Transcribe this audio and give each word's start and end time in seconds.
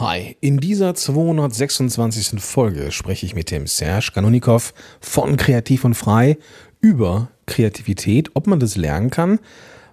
Hi, 0.00 0.34
in 0.40 0.56
dieser 0.56 0.94
226. 0.94 2.40
Folge 2.40 2.90
spreche 2.90 3.26
ich 3.26 3.34
mit 3.34 3.50
dem 3.50 3.66
Serge 3.66 4.12
Kanonikow 4.14 4.72
von 4.98 5.36
Kreativ 5.36 5.84
und 5.84 5.92
Frei 5.92 6.38
über 6.80 7.28
Kreativität, 7.44 8.30
ob 8.32 8.46
man 8.46 8.60
das 8.60 8.78
lernen 8.78 9.10
kann, 9.10 9.40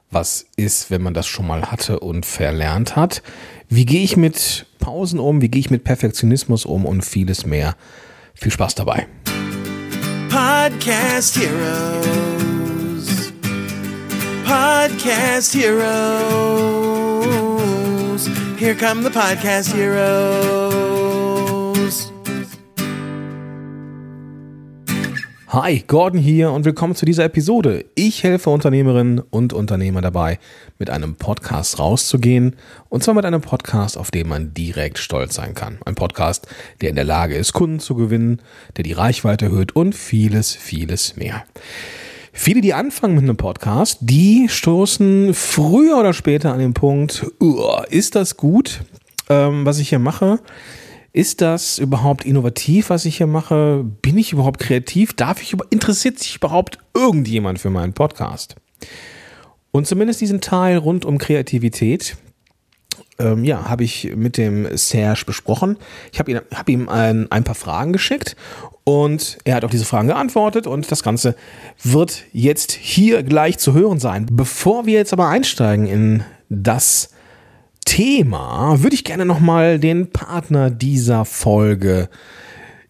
was 0.09 0.45
ist, 0.55 0.91
wenn 0.91 1.01
man 1.01 1.13
das 1.13 1.27
schon 1.27 1.45
mal 1.45 1.71
hatte 1.71 1.99
und 1.99 2.25
verlernt 2.25 2.95
hat, 2.95 3.21
wie 3.67 3.85
gehe 3.85 4.01
ich 4.01 4.15
mit 4.15 4.67
Pausen 4.79 5.19
um, 5.19 5.41
wie 5.41 5.49
gehe 5.49 5.59
ich 5.59 5.71
mit 5.71 5.83
Perfektionismus 5.83 6.65
um 6.65 6.85
und 6.85 7.03
vieles 7.03 7.45
mehr. 7.45 7.75
Viel 8.33 8.53
Spaß 8.53 8.75
dabei. 8.75 9.07
Podcast 10.29 11.37
Heroes. 11.37 13.33
Podcast 14.45 15.53
Heroes. 15.53 16.96
Here 18.59 18.73
come 18.73 19.03
the 19.03 19.11
Podcast 19.11 19.71
Heroes. 19.71 20.11
Hi, 25.49 25.83
Gordon 25.85 26.19
hier 26.19 26.51
und 26.51 26.65
willkommen 26.65 26.95
zu 26.95 27.05
dieser 27.05 27.25
Episode. 27.25 27.85
Ich 27.93 28.23
helfe 28.23 28.49
Unternehmerinnen 28.49 29.19
und 29.19 29.53
Unternehmer 29.53 30.01
dabei, 30.01 30.39
mit 30.79 30.89
einem 30.89 31.17
Podcast 31.17 31.77
rauszugehen. 31.77 32.55
Und 32.89 33.03
zwar 33.03 33.13
mit 33.13 33.25
einem 33.25 33.41
Podcast, 33.41 33.95
auf 33.95 34.09
den 34.09 34.27
man 34.27 34.55
direkt 34.55 34.97
stolz 34.97 35.35
sein 35.35 35.53
kann. 35.53 35.77
Ein 35.85 35.93
Podcast, 35.93 36.47
der 36.81 36.89
in 36.89 36.95
der 36.95 37.05
Lage 37.05 37.35
ist, 37.35 37.53
Kunden 37.53 37.79
zu 37.79 37.93
gewinnen, 37.93 38.41
der 38.75 38.83
die 38.83 38.93
Reichweite 38.93 39.45
erhöht 39.45 39.75
und 39.75 39.93
vieles, 39.93 40.55
vieles 40.55 41.15
mehr. 41.15 41.43
Viele, 42.39 42.61
die 42.61 42.75
anfangen 42.75 43.15
mit 43.15 43.23
einem 43.23 43.35
Podcast, 43.35 43.97
die 44.01 44.47
stoßen 44.47 45.33
früher 45.33 45.97
oder 45.97 46.13
später 46.13 46.53
an 46.53 46.59
den 46.59 46.75
Punkt, 46.75 47.25
ist 47.89 48.15
das 48.15 48.37
gut, 48.37 48.81
ähm, 49.27 49.65
was 49.65 49.79
ich 49.79 49.89
hier 49.89 49.97
mache? 49.97 50.39
Ist 51.13 51.41
das 51.41 51.79
überhaupt 51.79 52.25
innovativ, 52.25 52.91
was 52.91 53.05
ich 53.05 53.17
hier 53.17 53.25
mache? 53.25 53.83
Bin 54.03 54.19
ich 54.19 54.33
überhaupt 54.33 54.59
kreativ? 54.59 55.13
Darf 55.13 55.41
ich, 55.41 55.57
interessiert 55.71 56.19
sich 56.19 56.35
überhaupt 56.35 56.77
irgendjemand 56.93 57.57
für 57.57 57.71
meinen 57.71 57.93
Podcast? 57.93 58.55
Und 59.71 59.87
zumindest 59.87 60.21
diesen 60.21 60.39
Teil 60.39 60.77
rund 60.77 61.05
um 61.05 61.17
Kreativität, 61.17 62.17
ähm, 63.19 63.43
ja, 63.43 63.69
habe 63.69 63.83
ich 63.83 64.15
mit 64.15 64.37
dem 64.37 64.77
Serge 64.77 65.23
besprochen. 65.25 65.77
Ich 66.11 66.19
habe 66.19 66.31
ihm, 66.31 66.41
hab 66.53 66.69
ihm 66.69 66.87
ein, 66.89 67.31
ein 67.31 67.43
paar 67.43 67.55
Fragen 67.55 67.93
geschickt 67.93 68.35
und 68.83 69.39
er 69.43 69.55
hat 69.55 69.65
auf 69.65 69.71
diese 69.71 69.85
Fragen 69.85 70.07
geantwortet 70.07 70.67
und 70.67 70.91
das 70.91 71.01
Ganze 71.03 71.35
wird 71.83 72.25
jetzt 72.31 72.71
hier 72.71 73.23
gleich 73.23 73.57
zu 73.57 73.73
hören 73.73 73.99
sein. 73.99 74.27
Bevor 74.31 74.85
wir 74.85 74.93
jetzt 74.93 75.13
aber 75.13 75.29
einsteigen 75.29 75.87
in 75.87 76.23
das 76.49 77.09
Thema, 77.85 78.83
würde 78.83 78.95
ich 78.95 79.03
gerne 79.03 79.25
nochmal 79.25 79.79
den 79.79 80.11
Partner 80.11 80.69
dieser 80.69 81.25
Folge 81.25 82.09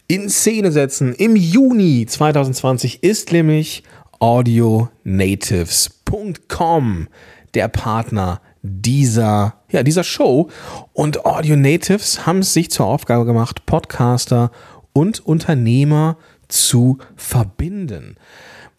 in 0.08 0.28
Szene 0.28 0.72
setzen. 0.72 1.14
Im 1.14 1.36
Juni 1.36 2.04
2020 2.06 3.02
ist 3.02 3.32
nämlich 3.32 3.82
audionatives.com 4.18 7.08
der 7.54 7.68
Partner 7.68 8.42
dieser, 8.62 9.54
ja, 9.70 9.82
dieser 9.82 10.04
Show. 10.04 10.48
Und 10.92 11.24
Audio 11.24 11.56
Natives 11.56 12.26
haben 12.26 12.40
es 12.40 12.52
sich 12.52 12.70
zur 12.70 12.86
Aufgabe 12.86 13.24
gemacht, 13.24 13.66
Podcaster 13.66 14.50
und 14.92 15.24
Unternehmer 15.24 16.16
zu 16.48 16.98
verbinden. 17.16 18.16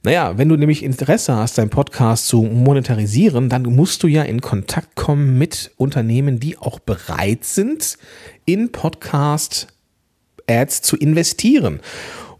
Naja, 0.03 0.37
wenn 0.37 0.47
du 0.47 0.55
nämlich 0.55 0.83
Interesse 0.83 1.35
hast, 1.35 1.57
deinen 1.57 1.69
Podcast 1.69 2.27
zu 2.27 2.43
monetarisieren, 2.43 3.49
dann 3.49 3.63
musst 3.63 4.03
du 4.03 4.07
ja 4.07 4.23
in 4.23 4.39
Kontakt 4.39 4.95
kommen 4.95 5.37
mit 5.37 5.71
Unternehmen, 5.75 6.39
die 6.39 6.57
auch 6.57 6.79
bereit 6.79 7.43
sind, 7.43 7.97
in 8.45 8.71
Podcast-Ads 8.71 10.81
zu 10.81 10.95
investieren. 10.95 11.81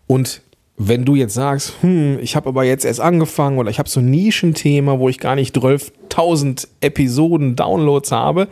Und 0.07 0.41
wenn 0.81 1.03
du 1.03 1.15
jetzt 1.15 1.33
sagst, 1.33 1.73
hm, 1.81 2.19
ich 2.21 2.37
habe 2.37 2.47
aber 2.47 2.63
jetzt 2.63 2.85
erst 2.85 3.01
angefangen 3.01 3.57
oder 3.57 3.69
ich 3.69 3.79
habe 3.79 3.89
so 3.89 3.99
ein 3.99 4.09
Nischenthema, 4.09 4.97
wo 4.97 5.09
ich 5.09 5.19
gar 5.19 5.35
nicht 5.35 5.55
12.000 5.57 6.69
Episoden 6.79 7.57
Downloads 7.57 8.13
habe, 8.13 8.47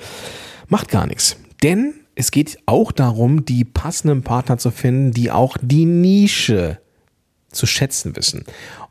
macht 0.67 0.89
gar 0.89 1.07
nichts. 1.07 1.37
Denn 1.63 1.93
es 2.15 2.31
geht 2.31 2.59
auch 2.65 2.91
darum, 2.91 3.45
die 3.45 3.63
passenden 3.63 4.23
Partner 4.23 4.57
zu 4.57 4.71
finden, 4.71 5.11
die 5.11 5.31
auch 5.31 5.57
die 5.61 5.85
Nische 5.85 6.79
zu 7.49 7.65
schätzen 7.65 8.17
wissen. 8.17 8.43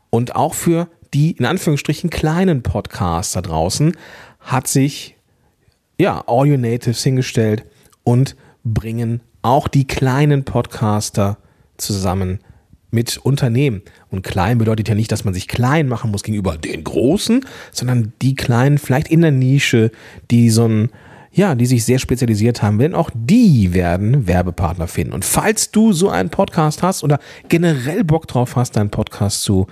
Und 0.09 0.35
auch 0.35 0.55
für 0.55 0.87
die 1.13 1.31
in 1.31 1.45
Anführungsstrichen 1.45 2.09
kleinen 2.09 2.63
Podcasts 2.63 3.33
da 3.33 3.41
draußen 3.41 3.95
hat 4.39 4.67
sich 4.67 5.15
ja 5.99 6.23
Audio 6.27 6.57
Natives 6.57 7.03
hingestellt 7.03 7.65
und 8.03 8.35
bringen 8.63 9.21
auch 9.43 9.67
die 9.67 9.85
kleinen 9.85 10.43
Podcaster 10.43 11.37
zusammen 11.77 12.39
mit 12.91 13.17
Unternehmen. 13.17 13.81
Und 14.09 14.23
klein 14.23 14.57
bedeutet 14.57 14.87
ja 14.89 14.95
nicht, 14.95 15.11
dass 15.11 15.25
man 15.25 15.33
sich 15.33 15.47
klein 15.47 15.87
machen 15.87 16.11
muss 16.11 16.23
gegenüber 16.23 16.57
den 16.57 16.83
Großen, 16.83 17.45
sondern 17.71 18.13
die 18.21 18.35
Kleinen 18.35 18.77
vielleicht 18.77 19.09
in 19.09 19.21
der 19.21 19.31
Nische, 19.31 19.91
die 20.31 20.49
so 20.49 20.67
ein, 20.67 20.89
ja, 21.31 21.55
die 21.55 21.65
sich 21.65 21.83
sehr 21.83 21.99
spezialisiert 21.99 22.61
haben, 22.61 22.79
denn 22.79 22.95
auch 22.95 23.09
die 23.13 23.73
werden 23.73 24.27
Werbepartner 24.27 24.87
finden. 24.87 25.13
Und 25.13 25.25
falls 25.25 25.71
du 25.71 25.93
so 25.93 26.09
einen 26.09 26.29
Podcast 26.29 26.81
hast 26.81 27.03
oder 27.03 27.19
generell 27.49 28.03
Bock 28.03 28.27
drauf 28.27 28.55
hast, 28.55 28.77
deinen 28.77 28.89
Podcast 28.89 29.43
zu 29.43 29.67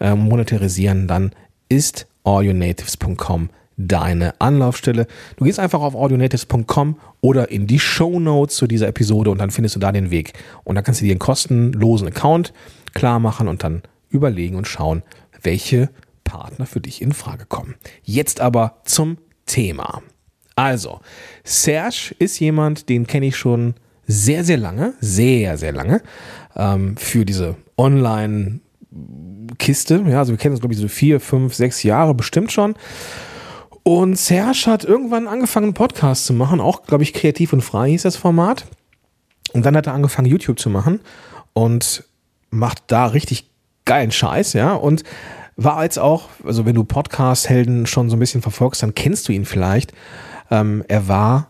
äh, 0.00 0.14
monetarisieren, 0.14 1.08
dann 1.08 1.32
ist 1.68 2.06
audionatives.com 2.24 3.50
deine 3.88 4.40
Anlaufstelle. 4.40 5.06
Du 5.36 5.44
gehst 5.44 5.58
einfach 5.58 5.80
auf 5.80 5.94
audionatives.com 5.94 6.98
oder 7.20 7.50
in 7.50 7.66
die 7.66 7.78
Show 7.78 8.20
Notes 8.20 8.56
zu 8.56 8.66
dieser 8.66 8.88
Episode 8.88 9.30
und 9.30 9.38
dann 9.38 9.50
findest 9.50 9.76
du 9.76 9.80
da 9.80 9.92
den 9.92 10.10
Weg. 10.10 10.32
Und 10.64 10.74
dann 10.74 10.84
kannst 10.84 11.00
du 11.00 11.04
dir 11.04 11.12
einen 11.12 11.18
kostenlosen 11.18 12.08
Account 12.08 12.52
klar 12.94 13.20
machen 13.20 13.48
und 13.48 13.64
dann 13.64 13.82
überlegen 14.08 14.56
und 14.56 14.66
schauen, 14.66 15.02
welche 15.42 15.90
Partner 16.24 16.66
für 16.66 16.80
dich 16.80 17.02
in 17.02 17.12
Frage 17.12 17.46
kommen. 17.46 17.74
Jetzt 18.02 18.40
aber 18.40 18.80
zum 18.84 19.18
Thema. 19.46 20.02
Also, 20.54 21.00
Serge 21.44 22.14
ist 22.18 22.38
jemand, 22.38 22.88
den 22.88 23.06
kenne 23.06 23.26
ich 23.26 23.36
schon 23.36 23.74
sehr, 24.06 24.44
sehr 24.44 24.58
lange, 24.58 24.94
sehr, 25.00 25.58
sehr 25.58 25.72
lange, 25.72 26.02
ähm, 26.56 26.96
für 26.96 27.24
diese 27.24 27.56
Online-Kiste. 27.76 30.04
Ja, 30.08 30.18
also 30.18 30.32
wir 30.32 30.38
kennen 30.38 30.52
uns, 30.52 30.60
glaube 30.60 30.74
ich, 30.74 30.80
so 30.80 30.88
vier, 30.88 31.20
fünf, 31.20 31.54
sechs 31.54 31.82
Jahre 31.82 32.14
bestimmt 32.14 32.52
schon. 32.52 32.74
Und 33.84 34.16
Serge 34.16 34.64
hat 34.66 34.84
irgendwann 34.84 35.26
angefangen, 35.26 35.66
einen 35.66 35.74
Podcast 35.74 36.26
zu 36.26 36.32
machen, 36.32 36.60
auch, 36.60 36.84
glaube 36.84 37.02
ich, 37.02 37.12
kreativ 37.12 37.52
und 37.52 37.62
frei 37.62 37.90
hieß 37.90 38.02
das 38.02 38.16
Format. 38.16 38.66
Und 39.52 39.66
dann 39.66 39.76
hat 39.76 39.86
er 39.86 39.94
angefangen, 39.94 40.28
YouTube 40.28 40.58
zu 40.58 40.70
machen 40.70 41.00
und 41.52 42.04
macht 42.50 42.84
da 42.86 43.06
richtig 43.06 43.50
geilen 43.84 44.12
Scheiß, 44.12 44.52
ja. 44.52 44.74
Und 44.74 45.02
war 45.56 45.82
jetzt 45.82 45.98
auch, 45.98 46.28
also 46.44 46.64
wenn 46.64 46.74
du 46.74 46.84
Podcast-Helden 46.84 47.86
schon 47.86 48.08
so 48.08 48.16
ein 48.16 48.20
bisschen 48.20 48.42
verfolgst, 48.42 48.82
dann 48.82 48.94
kennst 48.94 49.28
du 49.28 49.32
ihn 49.32 49.44
vielleicht. 49.44 49.92
Ähm, 50.50 50.84
er 50.88 51.08
war 51.08 51.48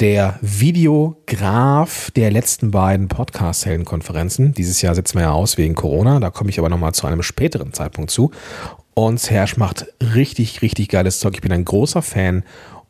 der 0.00 0.38
Videograf 0.40 2.10
der 2.12 2.30
letzten 2.30 2.70
beiden 2.70 3.08
Podcast-Helden-Konferenzen. 3.08 4.52
Dieses 4.52 4.80
Jahr 4.80 4.94
setzen 4.94 5.18
wir 5.18 5.22
ja 5.22 5.32
aus 5.32 5.58
wegen 5.58 5.74
Corona, 5.74 6.20
da 6.20 6.30
komme 6.30 6.50
ich 6.50 6.58
aber 6.58 6.68
nochmal 6.68 6.94
zu 6.94 7.06
einem 7.06 7.22
späteren 7.22 7.72
Zeitpunkt 7.72 8.10
zu. 8.10 8.30
Und 8.98 9.20
Serge 9.20 9.52
macht 9.58 9.86
richtig, 10.16 10.60
richtig 10.60 10.88
geiles 10.88 11.20
Zeug. 11.20 11.34
Ich 11.36 11.40
bin 11.40 11.52
ein 11.52 11.64
großer 11.64 12.02
Fan 12.02 12.42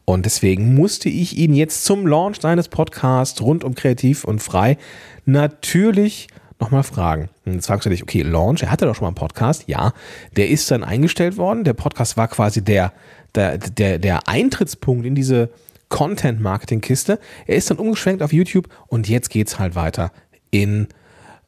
und 0.07 0.25
deswegen 0.25 0.75
musste 0.75 1.11
ich 1.11 1.37
ihn 1.37 1.53
jetzt 1.53 1.85
zum 1.85 2.07
Launch 2.07 2.41
seines 2.41 2.69
Podcasts 2.69 3.43
rund 3.43 3.63
um 3.63 3.75
kreativ 3.75 4.25
und 4.25 4.43
frei 4.43 4.79
natürlich 5.27 6.29
nochmal 6.59 6.83
fragen. 6.83 7.29
Und 7.45 7.57
jetzt 7.57 7.67
fragst 7.67 7.85
du 7.85 7.91
dich, 7.91 8.03
okay, 8.03 8.23
Launch, 8.23 8.63
er 8.63 8.71
hatte 8.71 8.87
doch 8.87 8.95
schon 8.95 9.03
mal 9.03 9.09
einen 9.09 9.17
Podcast. 9.17 9.65
Ja, 9.67 9.93
der 10.35 10.49
ist 10.49 10.71
dann 10.71 10.83
eingestellt 10.83 11.37
worden. 11.37 11.65
Der 11.65 11.75
Podcast 11.75 12.17
war 12.17 12.29
quasi 12.29 12.65
der, 12.65 12.95
der, 13.35 13.59
der, 13.59 13.99
der 13.99 14.29
Eintrittspunkt 14.29 15.05
in 15.05 15.15
diese 15.15 15.51
Content-Marketing-Kiste. 15.91 17.19
Er 17.47 17.57
ist 17.57 17.71
dann 17.71 17.77
umgeschwenkt 17.77 18.23
auf 18.23 18.33
YouTube 18.33 18.71
und 18.87 19.11
jetzt 19.11 19.29
geht 19.29 19.49
es 19.49 19.59
halt 19.59 19.75
weiter 19.75 20.11
in, 20.51 20.89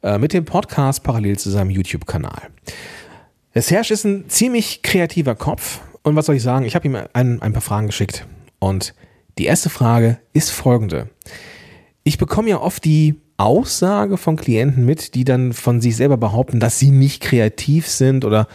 äh, 0.03 0.19
mit 0.19 0.33
dem 0.33 0.45
Podcast 0.45 1.01
parallel 1.01 1.39
zu 1.39 1.49
seinem 1.49 1.71
YouTube-Kanal. 1.71 2.43
Serge 3.55 3.93
ist 3.93 4.05
ein 4.05 4.29
ziemlich 4.29 4.81
kreativer 4.81 5.35
Kopf. 5.35 5.81
Und 6.03 6.15
was 6.15 6.27
soll 6.27 6.35
ich 6.35 6.43
sagen? 6.43 6.65
Ich 6.65 6.75
habe 6.75 6.87
ihm 6.87 6.97
ein, 7.13 7.41
ein 7.41 7.53
paar 7.53 7.61
Fragen 7.61 7.87
geschickt. 7.87 8.25
Und 8.59 8.93
die 9.37 9.45
erste 9.45 9.69
Frage 9.69 10.19
ist 10.33 10.51
folgende. 10.51 11.09
Ich 12.03 12.17
bekomme 12.17 12.49
ja 12.49 12.61
oft 12.61 12.85
die 12.85 13.15
Aussage 13.37 14.17
von 14.17 14.35
Klienten 14.35 14.85
mit, 14.85 15.15
die 15.15 15.23
dann 15.23 15.53
von 15.53 15.81
sich 15.81 15.95
selber 15.95 16.17
behaupten, 16.17 16.59
dass 16.59 16.79
sie 16.79 16.91
nicht 16.91 17.21
kreativ 17.21 17.87
sind 17.87 18.23
oder 18.23 18.47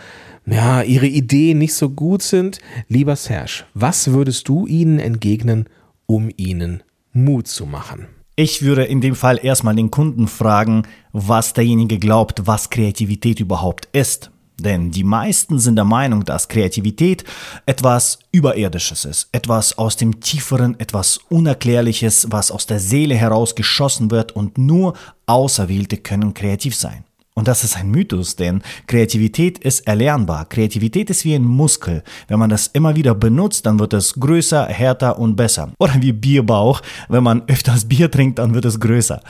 ja, 0.47 0.83
ihre 0.83 1.07
Ideen 1.07 1.59
nicht 1.59 1.75
so 1.75 1.91
gut 1.91 2.23
sind. 2.23 2.61
Lieber 2.89 3.17
Serge, 3.17 3.65
was 3.75 4.13
würdest 4.13 4.49
du 4.49 4.67
ihnen 4.67 4.99
entgegnen, 4.99 5.69
um 6.07 6.31
ihnen 6.37 6.83
Mut 7.13 7.49
zu 7.49 7.67
machen? 7.67 8.07
Ich 8.37 8.63
würde 8.63 8.85
in 8.85 9.01
dem 9.01 9.15
Fall 9.15 9.41
erstmal 9.43 9.75
den 9.75 9.91
Kunden 9.91 10.29
fragen, 10.29 10.83
was 11.13 11.53
derjenige 11.53 11.99
glaubt, 11.99 12.47
was 12.47 12.71
Kreativität 12.71 13.41
überhaupt 13.41 13.89
ist. 13.93 14.31
Denn 14.59 14.91
die 14.91 15.05
meisten 15.05 15.59
sind 15.59 15.77
der 15.77 15.85
Meinung, 15.85 16.25
dass 16.25 16.49
Kreativität 16.49 17.25
etwas 17.67 18.19
Überirdisches 18.33 19.05
ist, 19.05 19.29
etwas 19.33 19.77
aus 19.77 19.97
dem 19.97 20.21
Tieferen, 20.21 20.81
etwas 20.81 21.19
Unerklärliches, 21.29 22.29
was 22.31 22.51
aus 22.51 22.67
der 22.67 22.81
Seele 22.81 23.15
heraus 23.15 23.55
geschossen 23.55 24.11
wird 24.11 24.33
und 24.33 24.57
nur 24.57 24.95
Auserwählte 25.27 25.99
können 25.99 26.33
kreativ 26.33 26.75
sein. 26.75 27.05
Und 27.39 27.49
das 27.49 27.65
ist 27.65 27.77
ein 27.77 27.91
Mythos, 27.91 28.37
denn 28.37 28.63
Kreativität 28.87 29.59
ist 29.59 29.87
erlernbar. 29.87 30.47
Kreativität 30.47 31.11
ist 31.11 31.27
wie 31.27 31.35
ein 31.35 31.45
Muskel. 31.45 32.03
Wenn 32.29 32.39
man 32.39 32.49
das 32.49 32.69
immer 32.69 32.97
wieder 32.97 33.15
benutzt, 33.15 33.67
dann 33.67 33.79
wird 33.79 33.93
es 33.93 34.15
größer, 34.15 34.65
härter 34.65 35.19
und 35.19 35.37
besser. 35.37 35.71
Oder 35.79 36.01
wie 36.01 36.13
Bierbauch. 36.13 36.81
Wenn 37.11 37.23
man 37.23 37.43
öfters 37.47 37.85
Bier 37.85 38.11
trinkt, 38.11 38.39
dann 38.39 38.55
wird 38.55 38.65
es 38.65 38.81
größer. 38.81 39.21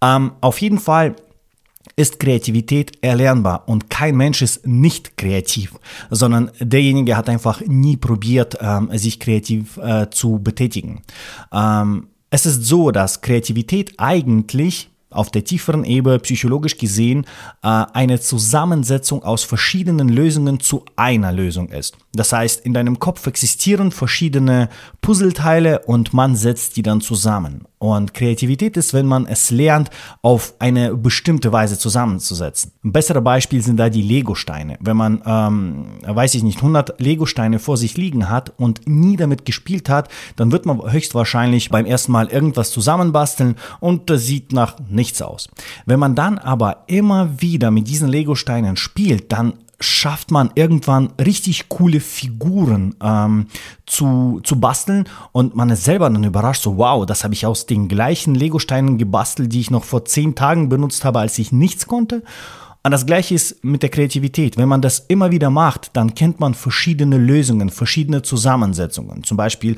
Ähm, 0.00 0.30
auf 0.40 0.60
jeden 0.60 0.78
Fall 0.78 1.16
ist 1.94 2.18
Kreativität 2.18 2.98
erlernbar 3.02 3.68
und 3.68 3.88
kein 3.90 4.16
Mensch 4.16 4.42
ist 4.42 4.66
nicht 4.66 5.16
kreativ, 5.16 5.74
sondern 6.10 6.50
derjenige 6.60 7.16
hat 7.16 7.28
einfach 7.28 7.60
nie 7.60 7.96
probiert, 7.96 8.58
ähm, 8.60 8.90
sich 8.92 9.20
kreativ 9.20 9.76
äh, 9.76 10.10
zu 10.10 10.40
betätigen. 10.42 11.02
Ähm, 11.52 12.08
es 12.30 12.46
ist 12.46 12.64
so, 12.64 12.90
dass 12.90 13.20
Kreativität 13.20 13.94
eigentlich 13.98 14.90
auf 15.10 15.30
der 15.30 15.44
tieferen 15.44 15.84
Ebene 15.84 16.18
psychologisch 16.18 16.76
gesehen 16.76 17.24
äh, 17.62 17.68
eine 17.92 18.20
Zusammensetzung 18.20 19.22
aus 19.22 19.44
verschiedenen 19.44 20.08
Lösungen 20.08 20.60
zu 20.60 20.84
einer 20.96 21.32
Lösung 21.32 21.68
ist. 21.68 21.96
Das 22.12 22.32
heißt, 22.32 22.64
in 22.64 22.74
deinem 22.74 22.98
Kopf 22.98 23.26
existieren 23.26 23.90
verschiedene 23.90 24.68
Puzzleteile 25.00 25.80
und 25.86 26.12
man 26.12 26.36
setzt 26.36 26.76
die 26.76 26.82
dann 26.82 27.00
zusammen. 27.00 27.64
Und 27.78 28.14
Kreativität 28.14 28.76
ist, 28.78 28.94
wenn 28.94 29.04
man 29.04 29.26
es 29.26 29.50
lernt, 29.50 29.90
auf 30.22 30.54
eine 30.58 30.94
bestimmte 30.96 31.52
Weise 31.52 31.78
zusammenzusetzen. 31.78 32.72
Ein 32.82 32.92
besseres 32.92 33.22
Beispiel 33.22 33.62
sind 33.62 33.76
da 33.76 33.90
die 33.90 34.00
Lego-Steine. 34.00 34.78
Wenn 34.80 34.96
man, 34.96 35.22
ähm, 35.26 35.86
weiß 36.06 36.34
ich 36.36 36.42
nicht, 36.42 36.58
100 36.58 36.98
Lego-Steine 37.00 37.58
vor 37.58 37.76
sich 37.76 37.98
liegen 37.98 38.30
hat 38.30 38.54
und 38.56 38.88
nie 38.88 39.16
damit 39.16 39.44
gespielt 39.44 39.90
hat, 39.90 40.08
dann 40.36 40.52
wird 40.52 40.64
man 40.64 40.90
höchstwahrscheinlich 40.90 41.68
beim 41.68 41.84
ersten 41.84 42.12
Mal 42.12 42.28
irgendwas 42.28 42.70
zusammenbasteln 42.70 43.56
und 43.80 44.08
das 44.08 44.24
sieht 44.24 44.52
nach 44.52 44.76
nichts 44.88 45.20
aus. 45.20 45.50
Wenn 45.84 46.00
man 46.00 46.14
dann 46.14 46.38
aber 46.38 46.84
immer 46.86 47.42
wieder 47.42 47.70
mit 47.70 47.88
diesen 47.88 48.08
Lego-Steinen 48.08 48.76
spielt, 48.76 49.32
dann 49.32 49.52
schafft 49.78 50.30
man 50.30 50.50
irgendwann 50.54 51.12
richtig 51.20 51.68
coole 51.68 52.00
Figuren 52.00 52.94
ähm, 53.02 53.46
zu, 53.84 54.40
zu 54.42 54.58
basteln 54.58 55.08
und 55.32 55.54
man 55.54 55.70
ist 55.70 55.84
selber 55.84 56.08
dann 56.08 56.24
überrascht, 56.24 56.62
so 56.62 56.78
wow, 56.78 57.04
das 57.04 57.24
habe 57.24 57.34
ich 57.34 57.44
aus 57.44 57.66
den 57.66 57.88
gleichen 57.88 58.34
Lego-Steinen 58.34 58.96
gebastelt, 58.96 59.52
die 59.52 59.60
ich 59.60 59.70
noch 59.70 59.84
vor 59.84 60.04
zehn 60.04 60.34
Tagen 60.34 60.68
benutzt 60.68 61.04
habe, 61.04 61.20
als 61.20 61.38
ich 61.38 61.52
nichts 61.52 61.86
konnte. 61.86 62.22
Und 62.86 62.92
das 62.92 63.04
gleiche 63.04 63.34
ist 63.34 63.64
mit 63.64 63.82
der 63.82 63.90
Kreativität. 63.90 64.56
Wenn 64.56 64.68
man 64.68 64.80
das 64.80 65.00
immer 65.08 65.32
wieder 65.32 65.50
macht, 65.50 65.90
dann 65.96 66.14
kennt 66.14 66.38
man 66.38 66.54
verschiedene 66.54 67.18
Lösungen, 67.18 67.68
verschiedene 67.68 68.22
Zusammensetzungen. 68.22 69.24
Zum 69.24 69.36
Beispiel 69.36 69.76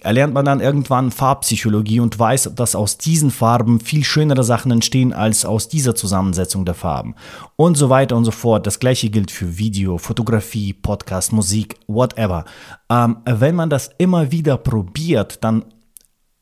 erlernt 0.00 0.34
man 0.34 0.44
dann 0.44 0.60
irgendwann 0.60 1.12
Farbpsychologie 1.12 2.00
und 2.00 2.18
weiß, 2.18 2.54
dass 2.56 2.74
aus 2.74 2.98
diesen 2.98 3.30
Farben 3.30 3.78
viel 3.78 4.02
schönere 4.02 4.42
Sachen 4.42 4.72
entstehen 4.72 5.12
als 5.12 5.44
aus 5.44 5.68
dieser 5.68 5.94
Zusammensetzung 5.94 6.64
der 6.64 6.74
Farben. 6.74 7.14
Und 7.54 7.76
so 7.76 7.90
weiter 7.90 8.16
und 8.16 8.24
so 8.24 8.32
fort. 8.32 8.66
Das 8.66 8.80
gleiche 8.80 9.08
gilt 9.08 9.30
für 9.30 9.56
Video, 9.56 9.96
Fotografie, 9.96 10.72
Podcast, 10.72 11.32
Musik, 11.32 11.76
whatever. 11.86 12.44
Ähm, 12.90 13.18
wenn 13.24 13.54
man 13.54 13.70
das 13.70 13.92
immer 13.98 14.32
wieder 14.32 14.56
probiert, 14.56 15.44
dann 15.44 15.64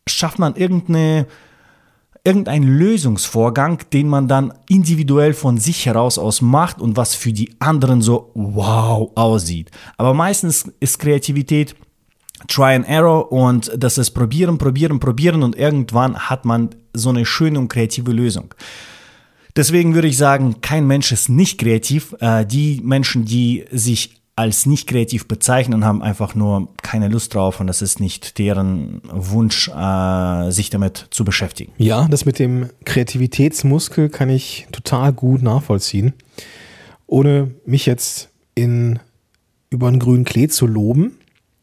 schafft 0.08 0.38
man 0.38 0.56
irgendeine 0.56 1.26
irgendein 2.26 2.64
Lösungsvorgang, 2.64 3.78
den 3.93 4.08
man 4.08 4.26
dann 4.26 4.52
individuell 4.69 5.32
von 5.32 5.58
sich 5.58 5.87
heraus 5.87 6.19
aus 6.19 6.43
macht 6.43 6.81
und 6.81 6.96
was 6.96 7.14
für 7.14 7.32
die 7.32 7.55
anderen 7.61 8.02
so 8.02 8.32
wow 8.34 9.12
aussieht. 9.14 9.70
Aber 9.96 10.12
meistens 10.12 10.70
ist 10.81 10.99
Kreativität 10.99 11.76
Try 12.49 12.75
and 12.75 12.88
Error 12.88 13.31
und 13.32 13.70
das 13.76 13.96
ist 13.96 14.11
probieren, 14.11 14.58
probieren, 14.58 14.99
probieren 14.99 15.43
und 15.43 15.56
irgendwann 15.56 16.19
hat 16.19 16.44
man 16.44 16.70
so 16.93 17.11
eine 17.11 17.25
schöne 17.25 17.58
und 17.61 17.69
kreative 17.69 18.11
Lösung. 18.11 18.52
Deswegen 19.55 19.94
würde 19.94 20.08
ich 20.08 20.19
sagen, 20.19 20.61
kein 20.61 20.87
Mensch 20.87 21.12
ist 21.12 21.28
nicht 21.28 21.58
kreativ. 21.58 22.14
Äh, 22.20 22.44
die 22.44 22.81
Menschen, 22.84 23.25
die 23.25 23.64
sich 23.70 24.20
als 24.36 24.66
nicht 24.66 24.86
kreativ 24.86 25.26
bezeichnen, 25.26 25.84
haben 25.84 26.02
einfach 26.02 26.34
nur 26.34 26.68
keine 26.82 27.08
Lust 27.08 27.34
drauf 27.34 27.58
und 27.58 27.66
das 27.66 27.80
ist 27.80 28.00
nicht 28.00 28.38
deren 28.38 29.00
Wunsch, 29.10 29.68
äh, 29.68 30.50
sich 30.50 30.68
damit 30.68 31.06
zu 31.10 31.24
beschäftigen. 31.24 31.72
Ja, 31.78 32.06
das 32.08 32.26
mit 32.26 32.38
dem 32.38 32.68
Kreativitätsmuskel 32.84 34.10
kann 34.10 34.28
ich 34.28 34.68
total 34.72 35.14
gut 35.14 35.42
nachvollziehen. 35.42 36.12
Ohne 37.06 37.50
mich 37.64 37.86
jetzt 37.86 38.28
in 38.54 38.98
über 39.70 39.88
einen 39.88 39.98
grünen 39.98 40.24
Klee 40.24 40.48
zu 40.48 40.66
loben, 40.66 41.18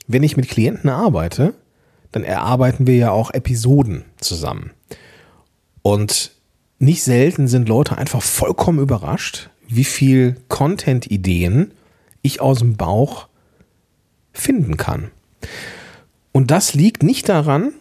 wenn 0.07 0.23
ich 0.23 0.35
mit 0.35 0.49
Klienten 0.49 0.89
arbeite, 0.89 1.53
dann 2.11 2.23
erarbeiten 2.23 2.87
wir 2.87 2.95
ja 2.95 3.11
auch 3.11 3.31
Episoden 3.31 4.03
zusammen. 4.19 4.71
Und 5.83 6.31
nicht 6.79 7.03
selten 7.03 7.47
sind 7.47 7.69
Leute 7.69 7.97
einfach 7.97 8.21
vollkommen 8.21 8.79
überrascht, 8.79 9.49
wie 9.67 9.83
viel 9.83 10.37
Content-Ideen 10.49 11.71
ich 12.23 12.41
aus 12.41 12.59
dem 12.59 12.75
Bauch 12.75 13.27
finden 14.33 14.77
kann. 14.77 15.11
Und 16.31 16.49
das 16.49 16.73
liegt 16.73 17.03
nicht 17.03 17.29
daran, 17.29 17.73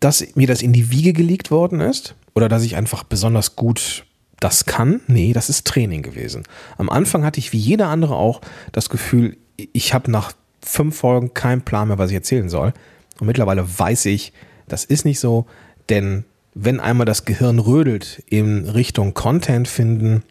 dass 0.00 0.24
mir 0.36 0.46
das 0.46 0.60
in 0.60 0.72
die 0.74 0.90
Wiege 0.90 1.14
gelegt 1.14 1.50
worden 1.50 1.80
ist 1.80 2.14
oder 2.34 2.48
dass 2.48 2.62
ich 2.62 2.76
einfach 2.76 3.04
besonders 3.04 3.56
gut 3.56 4.04
das 4.38 4.66
kann. 4.66 5.00
Nee, 5.06 5.32
das 5.32 5.48
ist 5.48 5.66
Training 5.66 6.02
gewesen. 6.02 6.44
Am 6.78 6.88
Anfang 6.90 7.24
hatte 7.24 7.38
ich 7.38 7.52
wie 7.52 7.58
jeder 7.58 7.88
andere 7.88 8.16
auch 8.16 8.40
das 8.72 8.88
Gefühl, 8.88 9.36
ich 9.56 9.94
habe 9.94 10.10
nach 10.10 10.32
fünf 10.62 10.96
Folgen 10.96 11.34
keinen 11.34 11.62
Plan 11.62 11.88
mehr, 11.88 11.98
was 11.98 12.10
ich 12.10 12.16
erzählen 12.16 12.48
soll. 12.48 12.72
Und 13.18 13.26
mittlerweile 13.26 13.66
weiß 13.78 14.06
ich, 14.06 14.32
das 14.68 14.84
ist 14.84 15.04
nicht 15.04 15.20
so, 15.20 15.46
denn 15.88 16.24
wenn 16.54 16.80
einmal 16.80 17.06
das 17.06 17.24
Gehirn 17.24 17.58
rödelt 17.58 18.22
in 18.26 18.68
Richtung 18.68 19.14
Content 19.14 19.68
finden, 19.68 20.22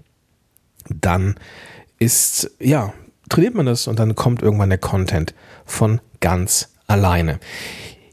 dann 0.90 1.36
ist, 2.00 2.52
ja, 2.60 2.94
trainiert 3.30 3.56
man 3.56 3.66
das 3.66 3.88
und 3.88 4.00
dann 4.00 4.16
kommt 4.16 4.42
irgendwann 4.42 4.70
der 4.70 4.78
Content 4.78 5.34
von 5.66 6.02
ganz 6.20 6.74
alleine. 6.88 7.40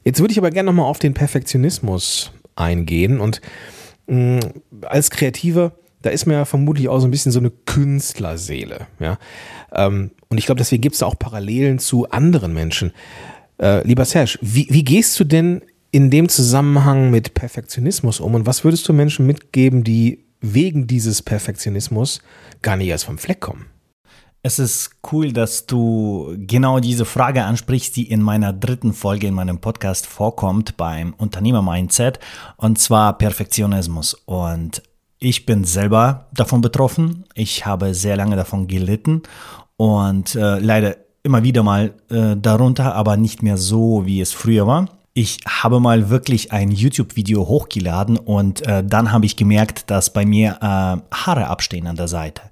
Jetzt 0.04 0.20
würde 0.20 0.32
ich 0.32 0.38
aber 0.38 0.50
gerne 0.50 0.68
nochmal 0.68 0.86
auf 0.86 0.98
den 0.98 1.14
Perfektionismus 1.14 2.32
eingehen 2.54 3.20
und 3.20 3.40
mh, 4.06 4.36
mm, 4.36 4.40
als 4.82 5.10
Kreative, 5.10 5.72
da 6.02 6.10
ist 6.10 6.26
mir 6.26 6.34
ja 6.34 6.44
vermutlich 6.44 6.88
auch 6.88 7.00
so 7.00 7.08
ein 7.08 7.10
bisschen 7.10 7.32
so 7.32 7.40
eine 7.40 7.50
Künstlerseele. 7.50 8.86
Ja? 9.00 9.18
Ähm, 9.72 10.12
und 10.28 10.38
ich 10.38 10.46
glaube, 10.46 10.58
deswegen 10.58 10.82
gibt 10.82 10.94
es 10.94 11.02
auch 11.02 11.18
Parallelen 11.18 11.78
zu 11.78 12.08
anderen 12.10 12.52
Menschen. 12.52 12.92
Äh, 13.60 13.86
lieber 13.86 14.04
Serge, 14.04 14.38
wie, 14.42 14.66
wie 14.70 14.84
gehst 14.84 15.18
du 15.18 15.24
denn 15.24 15.62
in 15.90 16.10
dem 16.10 16.28
Zusammenhang 16.28 17.10
mit 17.10 17.34
Perfektionismus 17.34 18.20
um 18.20 18.34
und 18.34 18.46
was 18.46 18.64
würdest 18.64 18.88
du 18.88 18.92
Menschen 18.92 19.26
mitgeben, 19.26 19.82
die 19.82 20.24
wegen 20.40 20.86
dieses 20.86 21.22
Perfektionismus 21.22 22.20
gar 22.62 22.76
nicht 22.76 22.88
erst 22.88 23.04
vom 23.04 23.18
Fleck 23.18 23.40
kommen? 23.40 23.66
Es 24.46 24.60
ist 24.60 24.90
cool, 25.10 25.32
dass 25.32 25.66
du 25.66 26.36
genau 26.38 26.78
diese 26.78 27.04
Frage 27.04 27.42
ansprichst, 27.42 27.96
die 27.96 28.08
in 28.08 28.22
meiner 28.22 28.52
dritten 28.52 28.92
Folge 28.92 29.26
in 29.26 29.34
meinem 29.34 29.58
Podcast 29.58 30.06
vorkommt 30.06 30.76
beim 30.76 31.14
Unternehmer-Mindset, 31.14 32.20
und 32.56 32.78
zwar 32.78 33.18
Perfektionismus. 33.18 34.14
Und 34.14 34.84
ich 35.18 35.46
bin 35.46 35.64
selber 35.64 36.28
davon 36.32 36.60
betroffen. 36.60 37.24
Ich 37.34 37.66
habe 37.66 37.92
sehr 37.92 38.16
lange 38.16 38.36
davon 38.36 38.68
gelitten 38.68 39.24
und 39.78 40.36
äh, 40.36 40.60
leider 40.60 40.96
immer 41.24 41.42
wieder 41.42 41.64
mal 41.64 41.94
äh, 42.08 42.36
darunter, 42.36 42.94
aber 42.94 43.16
nicht 43.16 43.42
mehr 43.42 43.56
so, 43.56 44.06
wie 44.06 44.20
es 44.20 44.32
früher 44.32 44.68
war. 44.68 44.88
Ich 45.18 45.38
habe 45.48 45.80
mal 45.80 46.10
wirklich 46.10 46.52
ein 46.52 46.70
YouTube-Video 46.70 47.48
hochgeladen 47.48 48.18
und 48.18 48.60
äh, 48.66 48.84
dann 48.84 49.12
habe 49.12 49.24
ich 49.24 49.34
gemerkt, 49.36 49.90
dass 49.90 50.12
bei 50.12 50.26
mir 50.26 50.58
äh, 50.60 51.14
Haare 51.16 51.46
abstehen 51.46 51.86
an 51.86 51.96
der 51.96 52.06
Seite. 52.06 52.42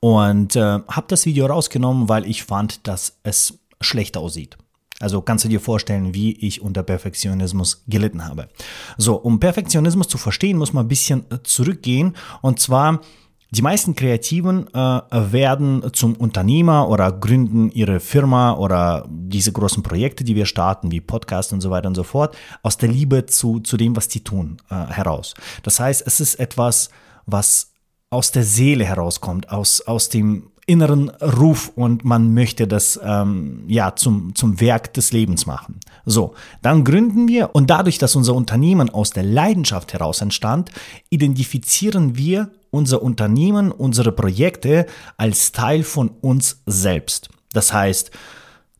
Und 0.00 0.56
äh, 0.56 0.60
habe 0.60 1.04
das 1.06 1.26
Video 1.26 1.46
rausgenommen, 1.46 2.08
weil 2.08 2.26
ich 2.26 2.42
fand, 2.42 2.88
dass 2.88 3.20
es 3.22 3.60
schlecht 3.80 4.16
aussieht. 4.16 4.58
Also 4.98 5.22
kannst 5.22 5.44
du 5.44 5.48
dir 5.48 5.60
vorstellen, 5.60 6.12
wie 6.12 6.32
ich 6.32 6.60
unter 6.60 6.82
Perfektionismus 6.82 7.84
gelitten 7.86 8.26
habe. 8.26 8.48
So, 8.96 9.14
um 9.14 9.38
Perfektionismus 9.38 10.08
zu 10.08 10.18
verstehen, 10.18 10.58
muss 10.58 10.72
man 10.72 10.86
ein 10.86 10.88
bisschen 10.88 11.24
äh, 11.30 11.44
zurückgehen. 11.44 12.16
Und 12.42 12.58
zwar, 12.58 13.00
die 13.50 13.62
meisten 13.62 13.94
Kreativen 13.94 14.68
äh, 14.74 15.00
werden 15.10 15.82
zum 15.94 16.14
Unternehmer 16.16 16.88
oder 16.88 17.10
gründen 17.12 17.70
ihre 17.70 17.98
Firma 17.98 18.52
oder 18.54 19.06
diese 19.08 19.52
großen 19.52 19.82
Projekte, 19.82 20.22
die 20.22 20.36
wir 20.36 20.44
starten, 20.44 20.90
wie 20.90 21.00
Podcast 21.00 21.52
und 21.54 21.62
so 21.62 21.70
weiter 21.70 21.88
und 21.88 21.94
so 21.94 22.02
fort, 22.02 22.36
aus 22.62 22.76
der 22.76 22.90
Liebe 22.90 23.24
zu, 23.24 23.60
zu 23.60 23.78
dem, 23.78 23.96
was 23.96 24.08
die 24.08 24.22
tun, 24.22 24.58
äh, 24.70 24.74
heraus. 24.74 25.32
Das 25.62 25.80
heißt, 25.80 26.06
es 26.06 26.20
ist 26.20 26.34
etwas, 26.34 26.90
was 27.24 27.72
aus 28.10 28.32
der 28.32 28.42
Seele 28.44 28.84
herauskommt, 28.84 29.50
aus, 29.50 29.80
aus 29.80 30.10
dem 30.10 30.50
inneren 30.68 31.08
Ruf 31.08 31.72
und 31.74 32.04
man 32.04 32.34
möchte 32.34 32.68
das 32.68 33.00
ähm, 33.02 33.64
ja 33.68 33.96
zum, 33.96 34.34
zum 34.34 34.60
Werk 34.60 34.92
des 34.92 35.12
Lebens 35.12 35.46
machen. 35.46 35.80
So, 36.04 36.34
dann 36.62 36.84
gründen 36.84 37.26
wir 37.26 37.54
und 37.54 37.70
dadurch, 37.70 37.98
dass 37.98 38.14
unser 38.14 38.34
Unternehmen 38.34 38.90
aus 38.90 39.10
der 39.10 39.22
Leidenschaft 39.22 39.94
heraus 39.94 40.20
entstand, 40.20 40.70
identifizieren 41.08 42.16
wir 42.16 42.50
unser 42.70 43.02
Unternehmen, 43.02 43.72
unsere 43.72 44.12
Projekte 44.12 44.86
als 45.16 45.52
Teil 45.52 45.82
von 45.82 46.10
uns 46.20 46.62
selbst. 46.66 47.30
Das 47.54 47.72
heißt, 47.72 48.10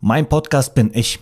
mein 0.00 0.28
Podcast 0.28 0.74
bin 0.74 0.90
ich. 0.92 1.20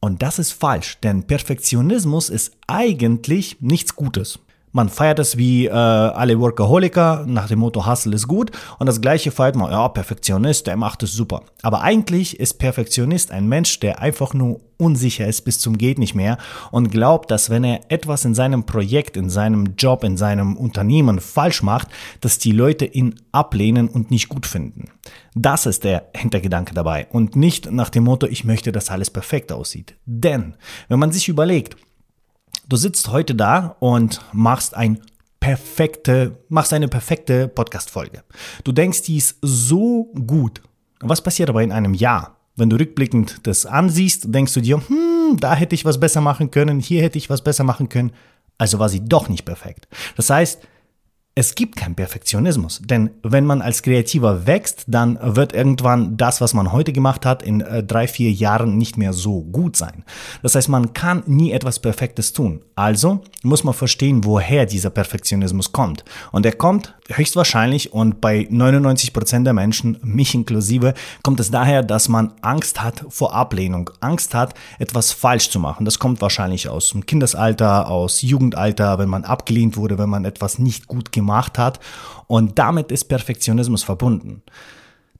Und 0.00 0.22
das 0.22 0.38
ist 0.38 0.52
falsch, 0.52 0.98
denn 1.02 1.24
Perfektionismus 1.24 2.30
ist 2.30 2.52
eigentlich 2.66 3.60
nichts 3.60 3.94
Gutes. 3.94 4.40
Man 4.72 4.88
feiert 4.88 5.18
es 5.18 5.36
wie 5.36 5.66
äh, 5.66 5.70
alle 5.70 6.38
Workaholiker 6.38 7.24
nach 7.26 7.48
dem 7.48 7.58
Motto 7.58 7.86
Hustle 7.86 8.14
ist 8.14 8.28
gut 8.28 8.52
und 8.78 8.86
das 8.86 9.00
gleiche 9.00 9.32
feiert 9.32 9.56
man, 9.56 9.72
ja, 9.72 9.88
Perfektionist, 9.88 10.66
der 10.68 10.76
macht 10.76 11.02
es 11.02 11.12
super. 11.12 11.42
Aber 11.62 11.82
eigentlich 11.82 12.38
ist 12.38 12.58
Perfektionist 12.58 13.32
ein 13.32 13.48
Mensch, 13.48 13.80
der 13.80 14.00
einfach 14.00 14.32
nur 14.32 14.60
unsicher 14.80 15.26
ist 15.26 15.42
bis 15.42 15.58
zum 15.58 15.76
geht 15.76 15.98
nicht 15.98 16.14
mehr 16.14 16.38
und 16.70 16.90
glaubt, 16.90 17.30
dass 17.30 17.50
wenn 17.50 17.64
er 17.64 17.80
etwas 17.88 18.24
in 18.24 18.34
seinem 18.34 18.64
Projekt, 18.64 19.16
in 19.16 19.28
seinem 19.28 19.74
Job, 19.76 20.04
in 20.04 20.16
seinem 20.16 20.56
Unternehmen 20.56 21.20
falsch 21.20 21.62
macht, 21.62 21.88
dass 22.20 22.38
die 22.38 22.52
Leute 22.52 22.86
ihn 22.86 23.16
ablehnen 23.32 23.88
und 23.88 24.10
nicht 24.10 24.28
gut 24.28 24.46
finden. 24.46 24.90
Das 25.34 25.66
ist 25.66 25.84
der 25.84 26.06
Hintergedanke 26.14 26.74
dabei 26.74 27.08
und 27.10 27.36
nicht 27.36 27.70
nach 27.70 27.90
dem 27.90 28.04
Motto, 28.04 28.26
ich 28.26 28.44
möchte, 28.44 28.72
dass 28.72 28.90
alles 28.90 29.10
perfekt 29.10 29.52
aussieht. 29.52 29.96
Denn 30.06 30.54
wenn 30.88 30.98
man 30.98 31.12
sich 31.12 31.28
überlegt, 31.28 31.76
Du 32.70 32.76
sitzt 32.76 33.08
heute 33.08 33.34
da 33.34 33.74
und 33.80 34.20
machst 34.32 34.76
ein 34.76 35.00
perfekte, 35.40 36.38
machst 36.48 36.72
eine 36.72 36.86
perfekte 36.86 37.48
Podcast-Folge. 37.48 38.22
Du 38.62 38.70
denkst, 38.70 39.02
die 39.02 39.16
ist 39.16 39.38
so 39.42 40.04
gut. 40.24 40.62
Was 41.00 41.20
passiert 41.20 41.48
aber 41.48 41.64
in 41.64 41.72
einem 41.72 41.94
Jahr? 41.94 42.36
Wenn 42.54 42.70
du 42.70 42.76
rückblickend 42.76 43.44
das 43.44 43.66
ansiehst, 43.66 44.32
denkst 44.32 44.54
du 44.54 44.60
dir, 44.60 44.80
hm, 44.86 45.38
da 45.40 45.56
hätte 45.56 45.74
ich 45.74 45.84
was 45.84 45.98
besser 45.98 46.20
machen 46.20 46.52
können, 46.52 46.78
hier 46.78 47.02
hätte 47.02 47.18
ich 47.18 47.28
was 47.28 47.42
besser 47.42 47.64
machen 47.64 47.88
können. 47.88 48.12
Also 48.56 48.78
war 48.78 48.88
sie 48.88 49.04
doch 49.04 49.28
nicht 49.28 49.44
perfekt. 49.44 49.88
Das 50.16 50.30
heißt, 50.30 50.60
es 51.40 51.54
gibt 51.54 51.76
keinen 51.76 51.94
Perfektionismus, 51.94 52.82
denn 52.84 53.08
wenn 53.22 53.46
man 53.46 53.62
als 53.62 53.82
Kreativer 53.82 54.46
wächst, 54.46 54.84
dann 54.88 55.18
wird 55.22 55.54
irgendwann 55.54 56.18
das, 56.18 56.42
was 56.42 56.52
man 56.52 56.70
heute 56.70 56.92
gemacht 56.92 57.24
hat, 57.24 57.42
in 57.42 57.62
äh, 57.62 57.82
drei, 57.82 58.06
vier 58.08 58.30
Jahren 58.30 58.76
nicht 58.76 58.98
mehr 58.98 59.14
so 59.14 59.40
gut 59.40 59.74
sein. 59.74 60.04
Das 60.42 60.54
heißt, 60.54 60.68
man 60.68 60.92
kann 60.92 61.22
nie 61.24 61.52
etwas 61.52 61.78
Perfektes 61.78 62.34
tun. 62.34 62.60
Also 62.74 63.22
muss 63.42 63.64
man 63.64 63.72
verstehen, 63.72 64.22
woher 64.24 64.66
dieser 64.66 64.90
Perfektionismus 64.90 65.72
kommt. 65.72 66.04
Und 66.30 66.44
er 66.44 66.52
kommt 66.52 66.94
höchstwahrscheinlich 67.08 67.94
und 67.94 68.20
bei 68.20 68.46
99 68.50 69.14
Prozent 69.14 69.46
der 69.46 69.54
Menschen, 69.54 69.96
mich 70.02 70.34
inklusive, 70.34 70.92
kommt 71.22 71.40
es 71.40 71.50
daher, 71.50 71.82
dass 71.82 72.10
man 72.10 72.34
Angst 72.42 72.82
hat 72.82 73.06
vor 73.08 73.34
Ablehnung, 73.34 73.88
Angst 74.00 74.34
hat, 74.34 74.54
etwas 74.78 75.10
falsch 75.12 75.48
zu 75.48 75.58
machen. 75.58 75.86
Das 75.86 75.98
kommt 75.98 76.20
wahrscheinlich 76.20 76.68
aus 76.68 76.90
dem 76.90 77.06
Kindesalter, 77.06 77.88
aus 77.88 78.20
Jugendalter, 78.20 78.98
wenn 78.98 79.08
man 79.08 79.24
abgelehnt 79.24 79.78
wurde, 79.78 79.96
wenn 79.96 80.10
man 80.10 80.26
etwas 80.26 80.58
nicht 80.58 80.86
gut 80.86 81.12
gemacht 81.12 81.29
gemacht 81.30 81.58
hat. 81.58 81.80
Und 82.26 82.58
damit 82.58 82.90
ist 82.92 83.04
Perfektionismus 83.04 83.82
verbunden. 83.82 84.42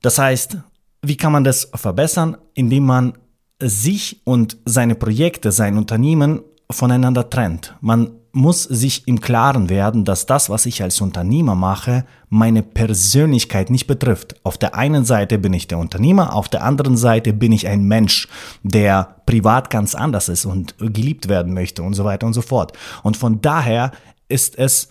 Das 0.02 0.18
heißt, 0.18 0.58
wie 1.02 1.16
kann 1.16 1.32
man 1.32 1.44
das 1.44 1.70
verbessern? 1.74 2.36
Indem 2.54 2.84
man 2.84 3.14
sich 3.62 4.20
und 4.24 4.56
seine 4.64 4.94
Projekte, 4.94 5.52
sein 5.52 5.76
Unternehmen 5.76 6.40
voneinander 6.70 7.28
trennt. 7.28 7.74
Man 7.80 8.12
muss 8.32 8.62
sich 8.62 9.08
im 9.08 9.20
Klaren 9.20 9.68
werden, 9.68 10.04
dass 10.04 10.24
das, 10.24 10.48
was 10.48 10.64
ich 10.64 10.82
als 10.82 11.00
Unternehmer 11.00 11.56
mache, 11.56 12.04
meine 12.28 12.62
Persönlichkeit 12.62 13.70
nicht 13.70 13.88
betrifft. 13.88 14.36
Auf 14.44 14.56
der 14.56 14.76
einen 14.76 15.04
Seite 15.04 15.38
bin 15.38 15.52
ich 15.52 15.66
der 15.66 15.78
Unternehmer, 15.78 16.34
auf 16.34 16.48
der 16.48 16.62
anderen 16.62 16.96
Seite 16.96 17.32
bin 17.32 17.50
ich 17.50 17.66
ein 17.66 17.82
Mensch, 17.82 18.28
der 18.62 19.16
privat 19.26 19.68
ganz 19.68 19.96
anders 19.96 20.28
ist 20.28 20.44
und 20.46 20.76
geliebt 20.78 21.28
werden 21.28 21.54
möchte 21.54 21.82
und 21.82 21.94
so 21.94 22.04
weiter 22.04 22.26
und 22.26 22.34
so 22.34 22.42
fort. 22.42 22.72
Und 23.02 23.16
von 23.16 23.40
daher 23.40 23.90
ist 24.28 24.56
es 24.56 24.88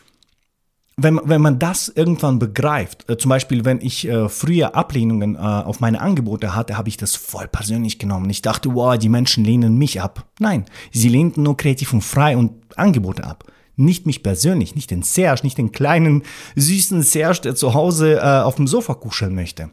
wenn, 1.04 1.20
wenn 1.24 1.42
man 1.42 1.60
das 1.60 1.90
irgendwann 1.90 2.40
begreift, 2.40 3.10
äh, 3.10 3.18
zum 3.18 3.30
Beispiel, 3.30 3.66
wenn 3.66 3.82
ich 3.82 4.08
äh, 4.08 4.30
früher 4.30 4.76
Ablehnungen 4.76 5.36
äh, 5.36 5.40
auf 5.40 5.80
meine 5.80 6.02
Angebote 6.02 6.56
hatte, 6.56 6.78
habe 6.78 6.90
ich 6.90 6.98
das 6.98 7.16
voll 7.16 7.48
persönlich 7.48 8.00
genommen. 8.00 8.30
Ich 8.30 8.42
dachte, 8.42 8.74
wow, 8.74 8.98
die 8.98 9.10
Menschen 9.10 9.44
lehnen 9.44 9.78
mich 9.78 10.02
ab. 10.02 10.26
Nein, 10.40 10.66
sie 10.92 11.10
lehnten 11.10 11.44
nur 11.44 11.58
kreativ 11.58 11.94
und 11.94 12.04
frei 12.04 12.38
und 12.38 12.54
Angebote 12.78 13.24
ab. 13.24 13.46
Nicht 13.76 14.06
mich 14.06 14.24
persönlich, 14.24 14.76
nicht 14.76 14.92
den 14.92 15.04
Serge, 15.04 15.42
nicht 15.44 15.58
den 15.58 15.72
kleinen, 15.72 16.24
süßen 16.56 17.02
Serge, 17.02 17.42
der 17.44 17.56
zu 17.56 17.74
Hause 17.74 18.18
äh, 18.18 18.42
auf 18.42 18.56
dem 18.56 18.68
Sofa 18.68 18.94
kuscheln 18.94 19.34
möchte. 19.34 19.70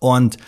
Und 0.00 0.38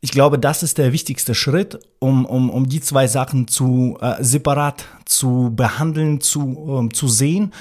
ich 0.00 0.10
glaube, 0.10 0.38
das 0.38 0.62
ist 0.62 0.78
der 0.78 0.92
wichtigste 0.92 1.34
Schritt, 1.34 1.78
um, 1.98 2.26
um, 2.26 2.50
um 2.50 2.68
die 2.68 2.80
zwei 2.80 3.06
Sachen 3.06 3.48
zu 3.48 3.96
äh, 4.00 4.22
separat 4.22 4.84
zu 5.06 5.50
behandeln, 5.54 6.20
zu, 6.20 6.78
ähm, 6.78 6.92
zu 6.92 7.08
sehen. 7.08 7.52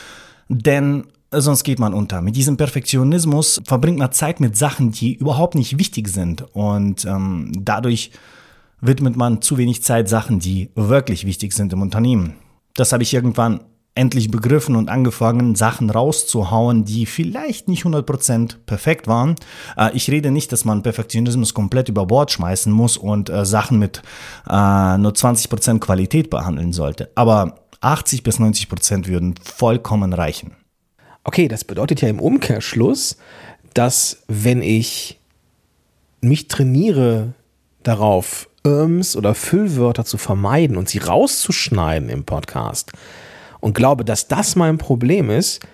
Denn 0.50 1.06
sonst 1.42 1.64
geht 1.64 1.80
man 1.80 1.94
unter. 1.94 2.22
Mit 2.22 2.36
diesem 2.36 2.58
Perfektionismus 2.58 3.62
verbringt 3.66 4.00
man 4.00 4.12
Zeit 4.12 4.40
mit 4.40 4.58
Sachen, 4.58 4.92
die 4.92 5.16
überhaupt 5.16 5.56
nicht 5.56 5.78
wichtig 5.80 6.08
sind 6.08 6.46
und 6.54 7.06
ähm, 7.06 7.52
dadurch 7.58 8.12
widmet 8.82 9.16
man 9.16 9.42
zu 9.42 9.58
wenig 9.58 9.84
Zeit 9.84 10.10
Sachen, 10.10 10.40
die 10.40 10.70
wirklich 10.76 11.26
wichtig 11.26 11.54
sind 11.54 11.74
im 11.74 11.82
Unternehmen. 11.82 12.36
Das 12.76 12.92
habe 12.92 13.04
ich 13.04 13.14
irgendwann 13.14 13.62
endlich 13.96 14.30
begriffen 14.30 14.76
und 14.76 14.90
angefangen, 14.90 15.56
Sachen 15.56 15.90
rauszuhauen, 15.90 16.84
die 16.84 17.06
vielleicht 17.06 17.70
nicht 17.70 17.86
100% 17.86 18.58
perfekt 18.66 19.08
waren. 19.08 19.36
Äh, 19.78 19.96
ich 19.96 20.12
rede 20.12 20.32
nicht, 20.32 20.52
dass 20.52 20.66
man 20.66 20.84
Perfektionismus 20.84 21.54
komplett 21.54 21.90
über 21.90 22.06
Bord 22.06 22.32
schmeißen 22.32 22.72
muss 22.72 22.98
und 22.98 23.30
äh, 23.30 23.46
Sachen 23.46 23.80
mit 23.80 24.02
äh, 24.50 24.98
nur 24.98 25.14
20% 25.14 25.80
Qualität 25.80 26.30
behandeln 26.30 26.74
sollte. 26.74 27.10
Aber 27.16 27.56
80 27.80 28.24
bis 28.24 28.40
90% 28.40 29.08
würden 29.08 29.36
vollkommen 29.42 30.12
reichen. 30.12 30.52
Okay, 31.26 31.48
das 31.48 31.64
bedeutet 31.64 32.02
ja 32.02 32.08
im 32.08 32.20
Umkehrschluss, 32.20 33.18
dass 33.74 34.24
wenn 34.28 34.62
ich 34.62 35.20
mich 36.22 36.48
trainiere 36.48 37.34
darauf, 37.84 38.48
Irms 38.64 39.16
oder 39.16 39.36
Füllwörter 39.36 40.06
zu 40.06 40.18
vermeiden 40.18 40.78
und 40.78 40.88
sie 40.88 41.00
rauszuschneiden 41.00 42.10
im 42.10 42.26
Podcast 42.26 42.92
und 43.60 43.74
glaube, 43.74 44.06
dass 44.06 44.28
das 44.28 44.56
mein 44.56 44.78
Problem 44.78 45.30
ist, 45.30 45.66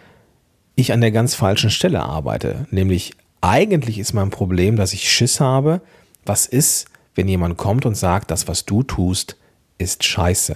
ich 0.75 0.93
an 0.93 1.01
der 1.01 1.11
ganz 1.11 1.35
falschen 1.35 1.69
Stelle 1.69 2.01
arbeite. 2.01 2.65
Nämlich 2.71 3.13
eigentlich 3.41 3.99
ist 3.99 4.13
mein 4.13 4.29
Problem, 4.29 4.77
dass 4.77 4.93
ich 4.93 5.11
Schiss 5.11 5.39
habe, 5.39 5.81
was 6.25 6.45
ist, 6.45 6.87
wenn 7.13 7.27
jemand 7.27 7.57
kommt 7.57 7.85
und 7.85 7.95
sagt, 7.95 8.31
das, 8.31 8.47
was 8.47 8.65
du 8.65 8.83
tust, 8.83 9.35
ist 9.77 10.03
scheiße. 10.03 10.55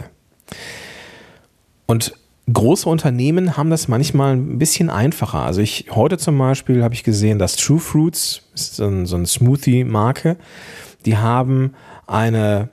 Und 1.85 2.13
Große 2.51 2.87
Unternehmen 2.87 3.57
haben 3.57 3.71
das 3.71 3.87
manchmal 3.87 4.35
ein 4.35 4.59
bisschen 4.59 4.91
einfacher. 4.91 5.39
Also 5.39 5.61
ich 5.61 5.87
heute 5.91 6.17
zum 6.17 6.37
Beispiel 6.37 6.83
habe 6.83 6.93
ich 6.93 7.03
gesehen, 7.03 7.39
dass 7.39 7.55
True 7.55 7.79
Fruits, 7.79 8.43
so 8.53 8.85
ein, 8.85 9.05
so 9.07 9.15
ein 9.15 9.25
Smoothie-Marke, 9.25 10.37
die 11.05 11.17
haben 11.17 11.73
eine 12.05 12.69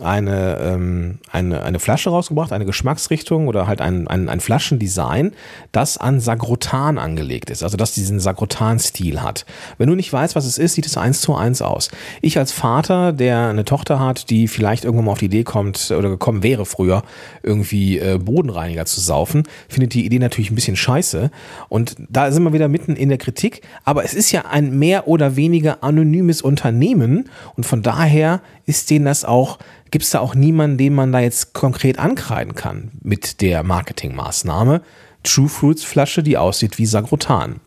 eine, 0.00 0.58
ähm, 0.60 1.18
eine, 1.30 1.62
eine 1.62 1.78
Flasche 1.78 2.10
rausgebracht, 2.10 2.52
eine 2.52 2.64
Geschmacksrichtung 2.64 3.48
oder 3.48 3.66
halt 3.66 3.80
ein, 3.80 4.06
ein, 4.08 4.28
ein 4.28 4.40
Flaschendesign, 4.40 5.32
das 5.72 5.98
an 5.98 6.20
Sagrotan 6.20 6.98
angelegt 6.98 7.50
ist, 7.50 7.62
also 7.62 7.76
das 7.76 7.94
diesen 7.94 8.20
Sagrotan-Stil 8.20 9.22
hat. 9.22 9.46
Wenn 9.78 9.88
du 9.88 9.94
nicht 9.94 10.12
weißt, 10.12 10.36
was 10.36 10.46
es 10.46 10.58
ist, 10.58 10.74
sieht 10.74 10.86
es 10.86 10.96
eins 10.96 11.20
zu 11.20 11.34
eins 11.34 11.62
aus. 11.62 11.90
Ich 12.22 12.38
als 12.38 12.52
Vater, 12.52 13.12
der 13.12 13.48
eine 13.48 13.64
Tochter 13.64 14.00
hat, 14.00 14.30
die 14.30 14.48
vielleicht 14.48 14.84
irgendwann 14.84 15.06
mal 15.06 15.12
auf 15.12 15.18
die 15.18 15.26
Idee 15.26 15.44
kommt 15.44 15.90
oder 15.90 16.08
gekommen 16.08 16.42
wäre 16.42 16.66
früher, 16.66 17.02
irgendwie 17.42 17.98
äh, 17.98 18.18
Bodenreiniger 18.18 18.86
zu 18.86 19.00
saufen, 19.00 19.44
findet 19.68 19.94
die 19.94 20.04
Idee 20.04 20.18
natürlich 20.18 20.50
ein 20.50 20.54
bisschen 20.56 20.76
scheiße. 20.76 21.30
Und 21.68 21.96
da 22.08 22.30
sind 22.30 22.42
wir 22.42 22.52
wieder 22.52 22.68
mitten 22.68 22.96
in 22.96 23.08
der 23.08 23.18
Kritik. 23.18 23.62
Aber 23.84 24.04
es 24.04 24.14
ist 24.14 24.32
ja 24.32 24.44
ein 24.46 24.78
mehr 24.78 25.08
oder 25.08 25.36
weniger 25.36 25.82
anonymes 25.82 26.42
Unternehmen 26.42 27.28
und 27.56 27.64
von 27.64 27.82
daher 27.82 28.40
ist 28.66 28.90
denen 28.90 29.04
das 29.04 29.24
auch 29.24 29.58
gibt 29.90 30.04
es 30.04 30.10
da 30.10 30.20
auch 30.20 30.34
niemanden, 30.34 30.78
den 30.78 30.94
man 30.94 31.12
da 31.12 31.20
jetzt 31.20 31.52
konkret 31.52 31.98
ankreiden 31.98 32.54
kann 32.54 32.90
mit 33.02 33.40
der 33.40 33.62
Marketingmaßnahme. 33.62 34.82
True 35.22 35.48
Fruits 35.48 35.84
Flasche, 35.84 36.22
die 36.22 36.36
aussieht 36.36 36.78
wie 36.78 36.86
Sagrotan. 36.86 37.60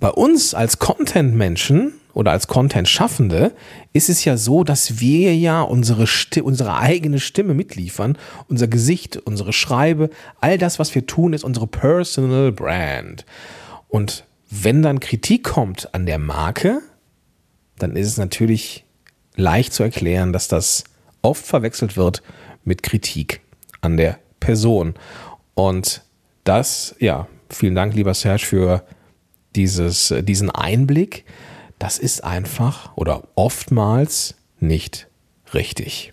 Bei 0.00 0.10
uns 0.10 0.54
als 0.54 0.78
Content-Menschen 0.78 1.94
oder 2.14 2.32
als 2.32 2.46
Content-Schaffende 2.46 3.52
ist 3.92 4.08
es 4.08 4.24
ja 4.24 4.36
so, 4.36 4.64
dass 4.64 5.00
wir 5.00 5.36
ja 5.36 5.62
unsere, 5.62 6.06
unsere 6.42 6.76
eigene 6.78 7.20
Stimme 7.20 7.54
mitliefern, 7.54 8.16
unser 8.48 8.68
Gesicht, 8.68 9.16
unsere 9.16 9.52
Schreibe, 9.52 10.10
all 10.40 10.58
das, 10.58 10.78
was 10.78 10.94
wir 10.94 11.06
tun, 11.06 11.32
ist 11.32 11.44
unsere 11.44 11.66
Personal 11.66 12.52
Brand. 12.52 13.24
Und 13.88 14.24
wenn 14.50 14.82
dann 14.82 15.00
Kritik 15.00 15.44
kommt 15.44 15.94
an 15.94 16.06
der 16.06 16.18
Marke, 16.18 16.80
dann 17.78 17.96
ist 17.96 18.08
es 18.08 18.16
natürlich 18.16 18.84
leicht 19.36 19.72
zu 19.72 19.82
erklären, 19.82 20.32
dass 20.32 20.48
das 20.48 20.84
oft 21.22 21.46
verwechselt 21.46 21.96
wird 21.96 22.22
mit 22.64 22.82
Kritik 22.82 23.40
an 23.80 23.96
der 23.96 24.18
Person. 24.40 24.94
Und 25.54 26.02
das, 26.44 26.94
ja, 26.98 27.26
vielen 27.50 27.74
Dank, 27.74 27.94
lieber 27.94 28.14
Serge, 28.14 28.44
für 28.44 28.84
dieses, 29.54 30.14
diesen 30.22 30.50
Einblick. 30.50 31.24
das 31.78 31.98
ist 31.98 32.24
einfach 32.24 32.96
oder 32.96 33.22
oftmals 33.34 34.34
nicht 34.60 35.06
richtig. 35.54 36.12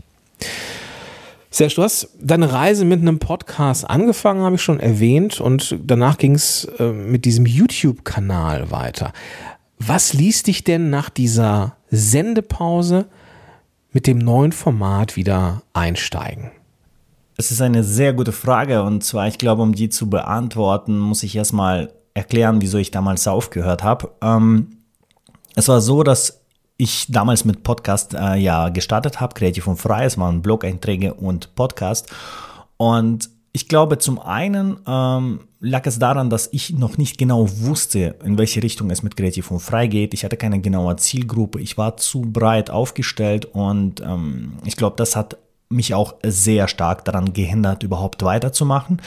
Serge, 1.50 1.76
du 1.76 1.84
hast 1.84 2.10
deine 2.20 2.52
Reise 2.52 2.86
mit 2.86 3.02
einem 3.02 3.20
Podcast 3.20 3.90
angefangen, 3.90 4.44
habe 4.44 4.56
ich 4.56 4.62
schon 4.62 4.80
erwähnt, 4.80 5.40
und 5.40 5.78
danach 5.82 6.18
ging 6.18 6.36
es 6.36 6.66
äh, 6.80 6.92
mit 6.92 7.24
diesem 7.26 7.46
YouTube-Kanal 7.46 8.72
weiter. 8.72 9.14
Was 9.80 10.14
ließ 10.14 10.44
dich 10.44 10.64
denn 10.64 10.90
nach 10.90 11.10
dieser 11.10 11.78
Sendepause 11.90 13.06
mit 13.96 14.08
dem 14.08 14.18
neuen 14.18 14.52
Format 14.52 15.16
wieder 15.16 15.64
einsteigen? 15.72 16.52
Es 17.38 17.52
ist 17.52 17.62
eine 17.62 17.82
sehr 17.82 18.12
gute 18.12 18.34
Frage 18.34 18.84
und 18.84 19.06
zwar, 19.06 19.30
ich 19.30 19.38
glaube, 19.38 19.62
um 19.62 19.74
die 19.74 19.88
zu 19.88 20.10
beantworten, 20.10 21.00
muss 21.00 21.24
ich 21.24 21.34
erstmal 21.34 21.94
erklären, 22.14 22.60
wieso 22.60 22.78
ich 22.78 22.92
damals 22.92 23.26
aufgehört 23.26 23.84
habe. 23.84 24.12
Ähm, 24.22 24.80
es 25.56 25.70
war 25.70 25.80
so, 25.80 26.04
dass 26.04 26.42
ich 26.76 27.08
damals 27.08 27.46
mit 27.46 27.64
Podcast 27.64 28.14
äh, 28.14 28.36
ja 28.36 28.68
gestartet 28.68 29.22
habe, 29.22 29.34
kreativ 29.34 29.66
und 29.66 29.78
frei. 29.78 30.04
Es 30.04 30.18
waren 30.18 30.42
Blog-Einträge 30.42 31.14
und 31.14 31.56
Podcast. 31.56 32.14
Und 32.76 33.30
ich 33.56 33.70
glaube, 33.70 34.00
zum 34.00 34.20
einen 34.20 34.82
ähm, 34.86 35.40
lag 35.62 35.86
es 35.86 35.98
daran, 35.98 36.30
dass 36.30 36.50
ich 36.52 36.78
noch 36.78 36.98
nicht 36.98 37.18
genau 37.18 37.48
wusste, 37.62 38.16
in 38.26 38.38
welche 38.38 38.62
Richtung 38.62 38.90
es 38.90 39.02
mit 39.02 39.16
Kreativ 39.16 39.50
und 39.50 39.62
Frei 39.62 39.88
geht. 39.88 40.14
Ich 40.14 40.26
hatte 40.26 40.36
keine 40.36 40.60
genaue 40.60 40.98
Zielgruppe. 40.98 41.62
Ich 41.62 41.78
war 41.78 41.96
zu 41.96 42.20
breit 42.20 42.70
aufgestellt 42.70 43.46
und 43.46 44.02
ähm, 44.02 44.58
ich 44.66 44.76
glaube, 44.76 44.98
das 44.98 45.16
hat 45.16 45.38
mich 45.70 45.94
auch 45.94 46.16
sehr 46.22 46.68
stark 46.68 47.06
daran 47.06 47.32
gehindert, 47.32 47.84
überhaupt 47.84 48.24
weiterzumachen. 48.24 49.02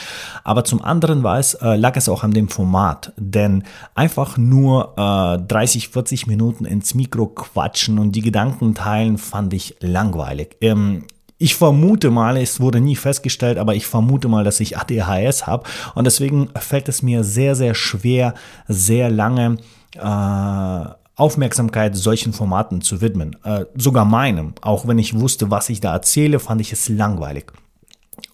Aber 0.44 0.64
zum 0.64 0.82
anderen 0.82 1.22
war 1.22 1.38
es, 1.38 1.52
äh, 1.52 1.76
lag 1.76 1.94
es 1.96 2.08
auch 2.08 2.24
an 2.24 2.32
dem 2.32 2.48
Format, 2.48 3.12
denn 3.18 3.64
einfach 3.94 4.38
nur 4.38 4.94
äh, 4.96 5.46
30, 5.46 5.90
40 5.90 6.26
Minuten 6.26 6.64
ins 6.64 6.94
Mikro 6.94 7.26
quatschen 7.26 7.98
und 7.98 8.12
die 8.12 8.22
Gedanken 8.22 8.74
teilen, 8.74 9.18
fand 9.18 9.52
ich 9.52 9.76
langweilig. 9.80 10.56
Ähm, 10.62 11.04
ich 11.38 11.54
vermute 11.54 12.11
mal, 12.11 12.37
es 12.37 12.61
wurde 12.61 12.80
nie 12.80 12.97
festgestellt, 12.97 13.59
aber 13.59 13.75
ich 13.75 13.87
vermute 13.87 14.28
mal, 14.28 14.45
dass 14.45 14.61
ich 14.61 14.76
ADHS 14.76 15.47
habe 15.47 15.68
und 15.95 16.04
deswegen 16.04 16.49
fällt 16.59 16.88
es 16.88 17.02
mir 17.02 17.23
sehr, 17.23 17.54
sehr 17.54 17.75
schwer, 17.75 18.35
sehr 18.66 19.09
lange 19.09 19.59
äh, 19.95 20.85
Aufmerksamkeit 21.14 21.97
solchen 21.97 22.33
Formaten 22.33 22.80
zu 22.80 23.00
widmen. 23.00 23.37
Äh, 23.45 23.64
sogar 23.75 24.04
meinem. 24.04 24.54
Auch 24.61 24.87
wenn 24.87 24.99
ich 24.99 25.18
wusste, 25.18 25.50
was 25.50 25.68
ich 25.68 25.80
da 25.80 25.92
erzähle, 25.92 26.38
fand 26.38 26.61
ich 26.61 26.73
es 26.73 26.88
langweilig. 26.88 27.52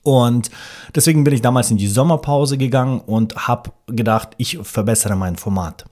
Und 0.03 0.51
deswegen 0.95 1.25
bin 1.25 1.33
ich 1.33 1.41
damals 1.41 1.71
in 1.71 1.79
die 1.79 1.89
Sommerpause 1.89 2.59
gegangen 2.59 3.01
und 3.01 3.49
habe 3.49 3.73
gedacht, 3.87 4.31
ich 4.37 4.59
verbessere 4.63 5.17
mein 5.17 5.37
Format. 5.37 5.87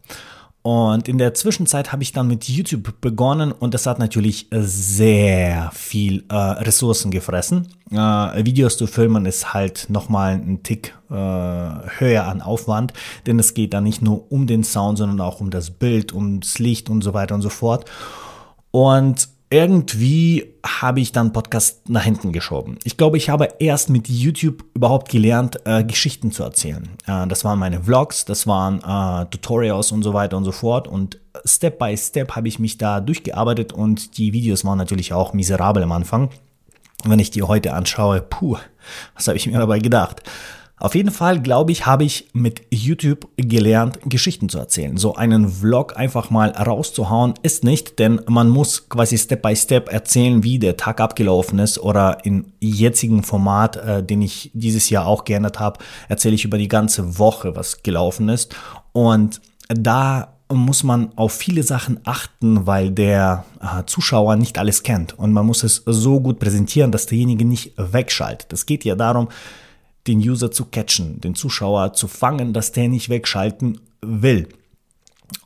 Und 0.63 1.09
in 1.09 1.19
der 1.19 1.35
Zwischenzeit 1.35 1.91
habe 1.91 2.05
ich 2.05 2.13
dann 2.13 2.29
mit 2.29 2.49
YouTube 2.49 3.01
begonnen 3.01 3.51
und 3.51 3.75
das 3.75 3.87
hat 3.87 3.99
natürlich 3.99 4.47
sehr 4.53 5.71
viel 5.75 6.25
äh, 6.29 6.35
Ressourcen 6.35 7.11
gefressen. 7.11 7.67
Äh, 7.91 7.97
Videos 8.45 8.77
zu 8.77 8.87
filmen 8.87 9.27
ist 9.27 9.53
halt 9.55 9.87
nochmal 9.89 10.35
ein 10.35 10.63
Tick 10.63 10.95
äh, 11.11 11.15
höher 11.15 12.27
an 12.29 12.43
Aufwand, 12.43 12.93
denn 13.27 13.41
es 13.41 13.55
geht 13.55 13.75
dann 13.75 13.83
nicht 13.83 14.03
nur 14.03 14.31
um 14.31 14.47
den 14.47 14.63
Sound, 14.63 14.99
sondern 14.99 15.21
auch 15.21 15.41
um 15.41 15.51
das 15.51 15.73
Bild, 15.73 16.13
ums 16.13 16.61
Licht 16.61 16.89
und 16.89 17.03
so 17.03 17.13
weiter 17.13 17.35
und 17.35 17.43
so 17.43 17.51
fort. 17.51 17.91
Und 18.71 19.29
irgendwie 19.53 20.55
habe 20.65 21.01
ich 21.01 21.13
dann 21.13 21.35
Podcast 21.35 21.91
nach 21.91 22.05
hinten 22.05 22.33
geschoben. 22.33 22.79
Ich 22.85 22.97
glaube, 22.97 23.19
ich 23.19 23.29
habe 23.29 23.49
erst 23.59 23.91
mit 23.91 24.09
YouTube 24.09 24.65
überhaupt 24.75 25.11
gelernt, 25.11 25.59
äh, 25.67 25.85
Geschichten 25.85 26.33
zu 26.33 26.43
erzählen. 26.43 26.89
Äh, 27.07 27.27
das 27.27 27.45
waren 27.45 27.59
meine 27.59 27.83
Vlogs, 27.83 28.25
das 28.25 28.47
waren 28.47 28.79
äh, 28.79 29.27
Tutorials 29.27 29.93
und 29.93 30.03
so 30.03 30.15
weiter 30.15 30.39
und 30.39 30.45
so 30.45 30.53
fort. 30.53 30.89
Und 30.89 31.21
Step 31.45 31.79
by 31.79 31.95
Step 31.97 32.35
habe 32.35 32.49
ich 32.49 32.59
mich 32.59 32.79
da 32.79 33.01
durchgearbeitet 33.01 33.75
und 33.75 34.17
die 34.17 34.33
Videos 34.33 34.65
waren 34.65 34.79
natürlich 34.79 35.13
auch 35.13 35.35
miserabel 35.35 35.83
am 35.83 35.93
Anfang. 35.93 36.31
Wenn 37.05 37.19
ich 37.19 37.31
die 37.31 37.43
heute 37.43 37.75
anschaue, 37.75 38.23
puh, 38.23 38.57
was 39.15 39.29
habe 39.29 39.37
ich 39.37 39.47
mir 39.47 39.59
dabei 39.59 39.81
gedacht? 39.81 40.23
Auf 40.83 40.97
jeden 40.97 41.13
Fall, 41.13 41.41
glaube 41.41 41.71
ich, 41.71 41.87
habe 41.87 42.03
ich 42.03 42.29
mit 42.33 42.63
YouTube 42.71 43.29
gelernt, 43.37 44.01
Geschichten 44.05 44.49
zu 44.49 44.59
erzählen. 44.59 44.97
So 44.97 45.15
einen 45.15 45.49
Vlog 45.49 45.97
einfach 45.97 46.31
mal 46.31 46.51
rauszuhauen 46.51 47.35
ist 47.45 47.63
nicht, 47.63 48.01
denn 48.01 48.21
man 48.27 48.49
muss 48.49 48.89
quasi 48.89 49.17
Step 49.17 49.43
by 49.43 49.55
Step 49.55 49.93
erzählen, 49.93 50.43
wie 50.43 50.59
der 50.59 50.77
Tag 50.77 51.01
abgelaufen 51.01 51.61
ist 51.61 51.79
oder 51.79 52.25
im 52.25 52.47
jetzigen 52.59 53.23
Format, 53.23 53.77
äh, 53.77 54.03
den 54.03 54.23
ich 54.23 54.51
dieses 54.55 54.91
Jahr 54.91 55.07
auch 55.07 55.23
geändert 55.23 55.61
habe, 55.61 55.79
erzähle 56.09 56.35
ich 56.35 56.45
über 56.45 56.59
die 56.59 56.67
ganze 56.67 57.17
Woche, 57.17 57.55
was 57.55 57.85
gelaufen 57.85 58.29
ist. 58.29 58.57
Und 58.91 59.41
da 59.69 60.35
muss 60.53 60.83
man 60.83 61.13
auf 61.15 61.33
viele 61.33 61.63
Sachen 61.63 62.01
achten, 62.03 62.67
weil 62.67 62.91
der 62.91 63.45
äh, 63.61 63.85
Zuschauer 63.87 64.35
nicht 64.35 64.59
alles 64.59 64.83
kennt. 64.83 65.17
Und 65.17 65.33
man 65.33 65.47
muss 65.47 65.63
es 65.63 65.85
so 65.87 66.19
gut 66.19 66.41
präsentieren, 66.41 66.91
dass 66.91 67.07
derjenige 67.07 67.45
nicht 67.45 67.73
wegschaltet. 67.77 68.53
Es 68.53 68.67
geht 68.67 68.85
ja 68.85 68.97
darum, 68.97 69.29
den 70.07 70.19
User 70.19 70.51
zu 70.51 70.67
catchen, 70.67 71.21
den 71.21 71.35
Zuschauer 71.35 71.93
zu 71.93 72.09
fangen, 72.09 72.53
dass 72.53 72.73
der 72.73 72.89
nicht 72.89 73.09
wegschalten 73.09 73.81
will. 74.01 74.49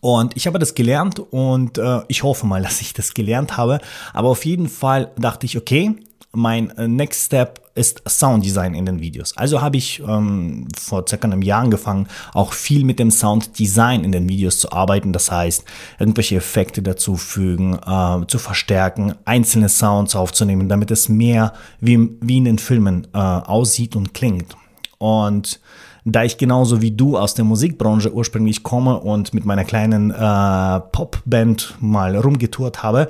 Und 0.00 0.36
ich 0.36 0.46
habe 0.46 0.58
das 0.58 0.74
gelernt 0.74 1.18
und 1.18 1.78
äh, 1.78 2.00
ich 2.08 2.22
hoffe 2.22 2.46
mal, 2.46 2.62
dass 2.64 2.80
ich 2.80 2.92
das 2.92 3.14
gelernt 3.14 3.56
habe. 3.56 3.80
Aber 4.12 4.28
auf 4.28 4.44
jeden 4.44 4.68
Fall 4.68 5.12
dachte 5.16 5.46
ich, 5.46 5.56
okay, 5.56 5.96
mein 6.36 6.70
äh, 6.76 6.86
Next 6.86 7.26
Step 7.26 7.60
ist 7.74 8.02
Sounddesign 8.06 8.74
in 8.74 8.86
den 8.86 9.00
Videos. 9.00 9.36
Also 9.36 9.60
habe 9.60 9.76
ich 9.76 10.00
ähm, 10.06 10.68
vor 10.78 11.04
circa 11.08 11.26
einem 11.26 11.42
Jahr 11.42 11.62
angefangen, 11.62 12.08
auch 12.32 12.52
viel 12.52 12.84
mit 12.84 12.98
dem 12.98 13.10
Sounddesign 13.10 14.04
in 14.04 14.12
den 14.12 14.28
Videos 14.28 14.58
zu 14.58 14.70
arbeiten. 14.70 15.12
Das 15.12 15.32
heißt, 15.32 15.64
irgendwelche 15.98 16.36
Effekte 16.36 16.82
dazufügen, 16.82 17.74
äh, 17.74 18.26
zu 18.26 18.38
verstärken, 18.38 19.14
einzelne 19.24 19.68
Sounds 19.68 20.14
aufzunehmen, 20.14 20.68
damit 20.68 20.90
es 20.90 21.08
mehr 21.08 21.52
wie, 21.80 22.10
wie 22.20 22.38
in 22.38 22.44
den 22.44 22.58
Filmen 22.58 23.06
äh, 23.12 23.18
aussieht 23.18 23.96
und 23.96 24.14
klingt. 24.14 24.56
Und 24.98 25.60
da 26.04 26.22
ich 26.22 26.38
genauso 26.38 26.82
wie 26.82 26.92
du 26.92 27.18
aus 27.18 27.34
der 27.34 27.44
Musikbranche 27.44 28.12
ursprünglich 28.12 28.62
komme 28.62 28.98
und 29.00 29.34
mit 29.34 29.44
meiner 29.44 29.64
kleinen 29.64 30.10
äh, 30.10 30.80
Popband 30.92 31.76
mal 31.80 32.16
rumgetourt 32.16 32.82
habe, 32.82 33.08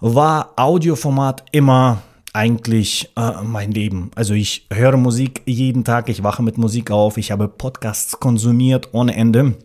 war 0.00 0.52
Audioformat 0.56 1.44
immer 1.52 1.98
eigentlich 2.32 3.10
äh, 3.16 3.42
mein 3.42 3.72
Leben. 3.72 4.10
Also 4.14 4.34
ich 4.34 4.66
höre 4.72 4.96
Musik 4.96 5.42
jeden 5.46 5.84
Tag, 5.84 6.08
ich 6.08 6.22
wache 6.22 6.42
mit 6.42 6.58
Musik 6.58 6.90
auf, 6.90 7.16
ich 7.16 7.30
habe 7.30 7.48
Podcasts 7.48 8.20
konsumiert 8.20 8.88
ohne 8.92 9.14
Ende 9.14 9.56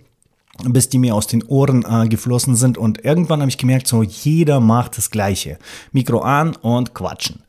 bis 0.63 0.89
die 0.89 0.99
mir 0.99 1.15
aus 1.15 1.27
den 1.27 1.43
Ohren 1.43 1.85
äh, 1.87 2.07
geflossen 2.07 2.55
sind 2.55 2.77
und 2.77 3.03
irgendwann 3.03 3.41
habe 3.41 3.49
ich 3.49 3.57
gemerkt, 3.57 3.87
so 3.87 4.03
jeder 4.03 4.59
macht 4.59 4.97
das 4.97 5.11
gleiche. 5.11 5.57
Mikro 5.91 6.19
an 6.19 6.55
und 6.55 6.93
quatschen. 6.93 7.43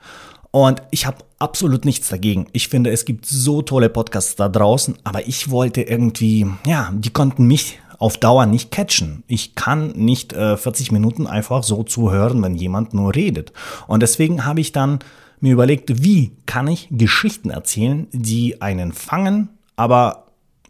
Und 0.50 0.83
ich 0.90 1.07
habe 1.07 1.18
absolut 1.38 1.85
nichts 1.85 2.09
dagegen. 2.09 2.46
Ich 2.52 2.68
finde, 2.68 2.90
es 2.90 3.05
gibt 3.05 3.26
so 3.26 3.62
tolle 3.62 3.90
Podcasts 3.90 4.37
da 4.37 4.48
draußen, 4.48 4.96
aber 5.05 5.29
ich 5.29 5.50
wollte 5.50 5.83
irgendwie, 5.83 6.46
ja, 6.66 6.90
die 6.94 7.11
konnten 7.11 7.46
mich 7.46 7.79
auf 7.98 8.18
Dauer 8.18 8.46
nicht 8.46 8.70
catchen. 8.70 9.24
Ich 9.26 9.54
kann 9.54 9.88
nicht 9.90 10.32
äh, 10.32 10.56
40 10.56 10.92
Minuten 10.92 11.26
einfach 11.26 11.62
so 11.62 11.82
zuhören, 11.82 12.42
wenn 12.42 12.54
jemand 12.54 12.94
nur 12.94 13.14
redet. 13.14 13.52
Und 13.87 14.02
deswegen 14.02 14.44
habe 14.44 14.61
ich 14.61 14.72
dann 14.72 14.98
mir 15.40 15.52
überlegt, 15.52 16.02
wie 16.02 16.32
kann 16.46 16.66
ich 16.68 16.88
Geschichten 16.90 17.50
erzählen, 17.50 18.06
die 18.12 18.62
einen 18.62 18.92
fangen, 18.92 19.50
aber 19.76 20.26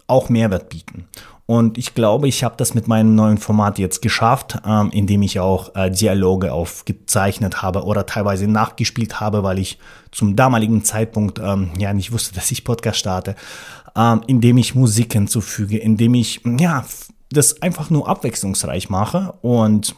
auch 0.06 0.28
Mehrwert 0.28 0.68
bieten. 0.68 1.06
Und 1.46 1.78
ich 1.78 1.94
glaube, 1.94 2.26
ich 2.26 2.42
habe 2.42 2.56
das 2.56 2.74
mit 2.74 2.88
meinem 2.88 3.14
neuen 3.14 3.38
Format 3.38 3.78
jetzt 3.78 4.02
geschafft, 4.02 4.58
ähm, 4.66 4.90
indem 4.92 5.22
ich 5.22 5.38
auch 5.38 5.76
äh, 5.76 5.90
Dialoge 5.90 6.52
aufgezeichnet 6.52 7.62
habe 7.62 7.84
oder 7.84 8.04
teilweise 8.04 8.48
nachgespielt 8.48 9.20
habe, 9.20 9.44
weil 9.44 9.60
ich 9.60 9.78
zum 10.10 10.34
damaligen 10.34 10.82
Zeitpunkt 10.82 11.38
ähm, 11.38 11.70
ja 11.78 11.92
nicht 11.92 12.10
wusste, 12.10 12.34
dass 12.34 12.50
ich 12.50 12.64
Podcast 12.64 12.98
starte, 12.98 13.36
ähm, 13.96 14.22
indem 14.26 14.58
ich 14.58 14.74
Musik 14.74 15.12
hinzufüge, 15.12 15.78
indem 15.78 16.14
ich 16.14 16.40
ja 16.58 16.84
das 17.30 17.62
einfach 17.62 17.90
nur 17.90 18.08
abwechslungsreich 18.08 18.88
mache. 18.88 19.34
Und 19.42 19.94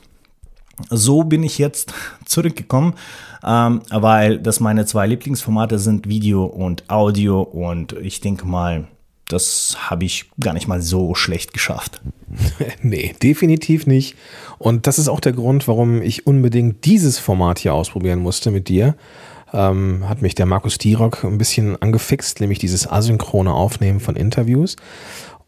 so 0.90 1.24
bin 1.24 1.42
ich 1.42 1.58
jetzt 1.58 1.92
zurückgekommen, 2.24 2.94
ähm, 3.44 3.82
weil 3.90 4.38
das 4.38 4.60
meine 4.60 4.86
zwei 4.86 5.06
Lieblingsformate 5.06 5.78
sind, 5.78 6.08
Video 6.08 6.44
und 6.44 6.88
Audio. 6.88 7.42
Und 7.42 7.92
ich 7.92 8.20
denke 8.20 8.46
mal, 8.46 8.86
das 9.28 9.76
habe 9.78 10.04
ich 10.04 10.30
gar 10.40 10.54
nicht 10.54 10.68
mal 10.68 10.80
so 10.80 11.14
schlecht 11.14 11.52
geschafft. 11.52 12.00
nee, 12.82 13.14
definitiv 13.22 13.86
nicht. 13.86 14.16
Und 14.58 14.86
das 14.86 14.98
ist 14.98 15.08
auch 15.08 15.20
der 15.20 15.32
Grund, 15.32 15.68
warum 15.68 16.00
ich 16.02 16.26
unbedingt 16.26 16.84
dieses 16.86 17.18
Format 17.18 17.58
hier 17.58 17.74
ausprobieren 17.74 18.20
musste 18.20 18.50
mit 18.50 18.68
dir. 18.68 18.96
Ähm, 19.52 20.08
hat 20.08 20.20
mich 20.20 20.34
der 20.34 20.46
Markus 20.46 20.76
Tirock 20.78 21.24
ein 21.24 21.38
bisschen 21.38 21.80
angefixt, 21.80 22.40
nämlich 22.40 22.58
dieses 22.58 22.90
asynchrone 22.90 23.52
Aufnehmen 23.52 24.00
von 24.00 24.16
Interviews. 24.16 24.76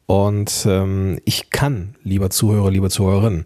Und 0.06 0.66
ähm, 0.68 1.18
ich 1.24 1.50
kann, 1.50 1.94
lieber 2.02 2.30
Zuhörer, 2.30 2.70
liebe 2.70 2.90
Zuhörerin, 2.90 3.44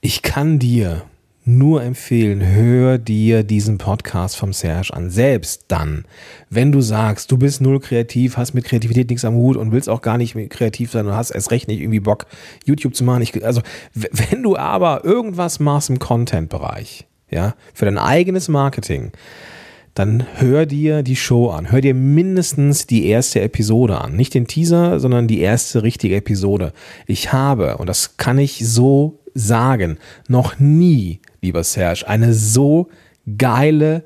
ich 0.00 0.22
kann 0.22 0.58
dir 0.58 1.04
nur 1.46 1.82
empfehlen, 1.82 2.40
hör 2.54 2.96
dir 2.96 3.42
diesen 3.42 3.76
Podcast 3.76 4.36
vom 4.36 4.52
Serge 4.52 4.94
an. 4.94 5.10
Selbst 5.10 5.66
dann, 5.68 6.06
wenn 6.48 6.72
du 6.72 6.80
sagst, 6.80 7.30
du 7.30 7.36
bist 7.36 7.60
null 7.60 7.80
kreativ, 7.80 8.38
hast 8.38 8.54
mit 8.54 8.64
Kreativität 8.64 9.10
nichts 9.10 9.24
am 9.26 9.34
Hut 9.34 9.56
und 9.56 9.70
willst 9.70 9.90
auch 9.90 10.00
gar 10.00 10.16
nicht 10.16 10.34
kreativ 10.48 10.90
sein 10.90 11.06
und 11.06 11.14
hast 11.14 11.30
erst 11.30 11.50
recht 11.50 11.68
nicht 11.68 11.80
irgendwie 11.80 12.00
Bock, 12.00 12.26
YouTube 12.64 12.96
zu 12.96 13.04
machen. 13.04 13.22
Ich, 13.22 13.44
also, 13.44 13.60
wenn 13.92 14.42
du 14.42 14.56
aber 14.56 15.04
irgendwas 15.04 15.60
machst 15.60 15.90
im 15.90 15.98
Content-Bereich, 15.98 17.06
ja, 17.30 17.54
für 17.74 17.84
dein 17.84 17.98
eigenes 17.98 18.48
Marketing, 18.48 19.12
dann 19.94 20.26
hör 20.36 20.66
dir 20.66 21.02
die 21.02 21.16
Show 21.16 21.50
an. 21.50 21.70
Hör 21.70 21.80
dir 21.80 21.94
mindestens 21.94 22.86
die 22.86 23.06
erste 23.06 23.40
Episode 23.40 24.00
an. 24.00 24.16
Nicht 24.16 24.34
den 24.34 24.48
Teaser, 24.48 24.98
sondern 24.98 25.28
die 25.28 25.40
erste 25.40 25.82
richtige 25.84 26.16
Episode. 26.16 26.72
Ich 27.06 27.32
habe, 27.32 27.76
und 27.78 27.88
das 27.88 28.16
kann 28.16 28.38
ich 28.38 28.66
so 28.66 29.20
sagen, 29.34 29.98
noch 30.28 30.58
nie, 30.58 31.20
lieber 31.40 31.62
Serge, 31.62 32.08
eine 32.08 32.34
so 32.34 32.88
geile 33.38 34.04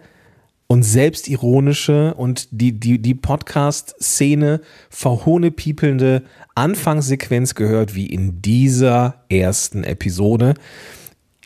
und 0.66 0.82
selbstironische 0.82 2.12
und 2.14 2.48
die, 2.50 2.78
die, 2.78 3.00
die 3.00 3.14
Podcast-Szene 3.14 4.60
verhohnepiepelnde 4.90 6.22
Anfangssequenz 6.54 7.54
gehört 7.54 7.94
wie 7.94 8.06
in 8.06 8.42
dieser 8.42 9.24
ersten 9.30 9.84
Episode. 9.84 10.54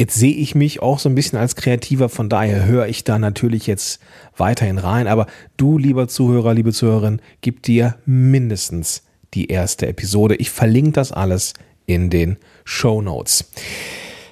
Jetzt 0.03 0.17
sehe 0.17 0.35
ich 0.35 0.57
mich 0.57 0.83
auch 0.83 0.99
so 0.99 1.09
ein 1.09 1.15
bisschen 1.15 1.39
als 1.39 1.55
Kreativer, 1.55 2.09
von 2.09 2.29
daher 2.29 2.67
höre 2.67 2.89
ich 2.89 3.05
da 3.05 3.21
natürlich 3.21 3.69
jetzt 3.69 4.01
weiterhin 4.37 4.79
rein. 4.79 5.07
Aber 5.07 5.29
du, 5.57 5.79
lieber 5.79 6.09
Zuhörer, 6.09 6.55
liebe 6.55 6.73
Zuhörerin, 6.73 7.21
gib 7.41 7.63
dir 7.63 7.95
mindestens 8.05 9.05
die 9.33 9.47
erste 9.47 9.87
Episode. 9.87 10.35
Ich 10.35 10.51
verlinke 10.51 10.91
das 10.91 11.13
alles 11.13 11.55
in 11.87 12.11
den 12.11 12.37
Show 12.65 13.01
Notes. 13.01 13.45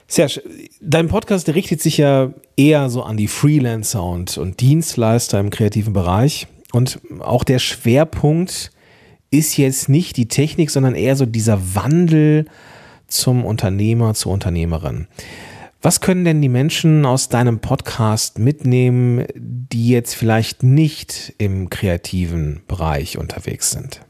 Serge, 0.08 0.42
dein 0.80 1.06
Podcast 1.06 1.48
richtet 1.50 1.80
sich 1.80 1.98
ja 1.98 2.32
eher 2.56 2.90
so 2.90 3.04
an 3.04 3.16
die 3.16 3.28
Freelancer 3.28 4.02
und, 4.02 4.38
und 4.38 4.60
Dienstleister 4.60 5.38
im 5.38 5.50
kreativen 5.50 5.92
Bereich. 5.92 6.48
Und 6.72 6.98
auch 7.20 7.44
der 7.44 7.60
Schwerpunkt 7.60 8.72
ist 9.30 9.56
jetzt 9.56 9.88
nicht 9.88 10.16
die 10.16 10.26
Technik, 10.26 10.72
sondern 10.72 10.96
eher 10.96 11.14
so 11.14 11.26
dieser 11.26 11.76
Wandel 11.76 12.46
zum 13.06 13.44
Unternehmer, 13.44 14.14
zur 14.14 14.32
Unternehmerin. 14.32 15.06
Was 15.82 16.02
können 16.02 16.26
denn 16.26 16.42
die 16.42 16.50
Menschen 16.50 17.06
aus 17.06 17.30
deinem 17.30 17.60
Podcast 17.60 18.38
mitnehmen, 18.38 19.24
die 19.34 19.88
jetzt 19.88 20.14
vielleicht 20.14 20.62
nicht 20.62 21.34
im 21.38 21.70
kreativen 21.70 22.60
Bereich 22.68 23.16
unterwegs 23.16 23.70
sind? 23.70 24.02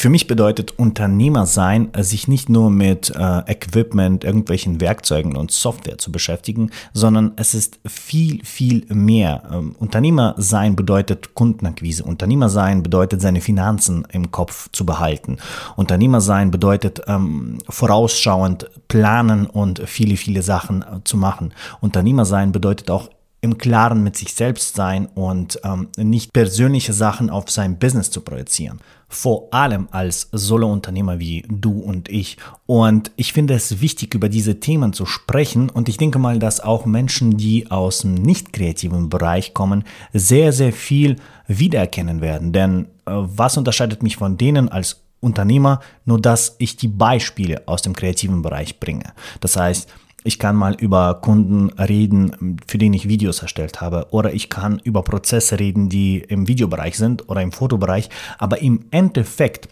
Für 0.00 0.08
mich 0.08 0.26
bedeutet 0.26 0.78
Unternehmer 0.78 1.44
sein, 1.44 1.92
äh, 1.92 2.02
sich 2.02 2.26
nicht 2.26 2.48
nur 2.48 2.70
mit 2.70 3.10
äh, 3.10 3.40
Equipment, 3.40 4.24
irgendwelchen 4.24 4.80
Werkzeugen 4.80 5.36
und 5.36 5.50
Software 5.50 5.98
zu 5.98 6.10
beschäftigen, 6.10 6.70
sondern 6.94 7.32
es 7.36 7.52
ist 7.52 7.80
viel, 7.86 8.42
viel 8.42 8.86
mehr. 8.88 9.42
Ähm, 9.52 9.76
Unternehmer 9.78 10.34
sein 10.38 10.74
bedeutet 10.74 11.34
Kundenakquise. 11.34 12.02
Unternehmer 12.02 12.48
sein 12.48 12.82
bedeutet 12.82 13.20
seine 13.20 13.42
Finanzen 13.42 14.06
im 14.10 14.30
Kopf 14.30 14.70
zu 14.72 14.86
behalten. 14.86 15.36
Unternehmer 15.76 16.22
sein 16.22 16.50
bedeutet 16.50 17.02
ähm, 17.06 17.58
vorausschauend 17.68 18.70
planen 18.88 19.44
und 19.44 19.82
viele, 19.84 20.16
viele 20.16 20.40
Sachen 20.40 20.80
äh, 20.80 21.04
zu 21.04 21.18
machen. 21.18 21.52
Unternehmer 21.82 22.24
sein 22.24 22.52
bedeutet 22.52 22.90
auch 22.90 23.10
im 23.42 23.56
Klaren 23.56 24.02
mit 24.02 24.16
sich 24.16 24.34
selbst 24.34 24.76
sein 24.76 25.06
und 25.14 25.60
ähm, 25.64 25.88
nicht 25.96 26.32
persönliche 26.32 26.92
Sachen 26.92 27.30
auf 27.30 27.50
sein 27.50 27.78
Business 27.78 28.10
zu 28.10 28.20
projizieren. 28.20 28.80
Vor 29.08 29.48
allem 29.52 29.88
als 29.90 30.28
Solo-Unternehmer 30.30 31.18
wie 31.18 31.44
du 31.48 31.80
und 31.80 32.08
ich. 32.08 32.36
Und 32.66 33.10
ich 33.16 33.32
finde 33.32 33.54
es 33.54 33.80
wichtig, 33.80 34.14
über 34.14 34.28
diese 34.28 34.60
Themen 34.60 34.92
zu 34.92 35.06
sprechen. 35.06 35.68
Und 35.70 35.88
ich 35.88 35.96
denke 35.96 36.18
mal, 36.18 36.38
dass 36.38 36.60
auch 36.60 36.86
Menschen, 36.86 37.36
die 37.36 37.70
aus 37.70 38.00
dem 38.00 38.14
nicht 38.14 38.52
kreativen 38.52 39.08
Bereich 39.08 39.54
kommen, 39.54 39.84
sehr, 40.12 40.52
sehr 40.52 40.72
viel 40.72 41.16
wiedererkennen 41.48 42.20
werden. 42.20 42.52
Denn 42.52 42.86
äh, 43.06 43.12
was 43.12 43.56
unterscheidet 43.56 44.02
mich 44.02 44.16
von 44.16 44.36
denen 44.36 44.68
als 44.68 45.02
Unternehmer? 45.18 45.80
Nur, 46.04 46.20
dass 46.20 46.56
ich 46.58 46.76
die 46.76 46.88
Beispiele 46.88 47.62
aus 47.66 47.82
dem 47.82 47.94
kreativen 47.94 48.42
Bereich 48.42 48.78
bringe. 48.78 49.12
Das 49.40 49.56
heißt, 49.56 49.88
ich 50.22 50.38
kann 50.38 50.56
mal 50.56 50.74
über 50.74 51.14
Kunden 51.22 51.70
reden, 51.70 52.58
für 52.66 52.78
den 52.78 52.92
ich 52.92 53.08
Videos 53.08 53.40
erstellt 53.40 53.80
habe. 53.80 54.08
Oder 54.10 54.34
ich 54.34 54.50
kann 54.50 54.80
über 54.84 55.02
Prozesse 55.02 55.58
reden, 55.58 55.88
die 55.88 56.18
im 56.18 56.46
Videobereich 56.46 56.96
sind 56.96 57.28
oder 57.28 57.42
im 57.42 57.52
Fotobereich. 57.52 58.10
Aber 58.38 58.60
im 58.60 58.84
Endeffekt, 58.90 59.68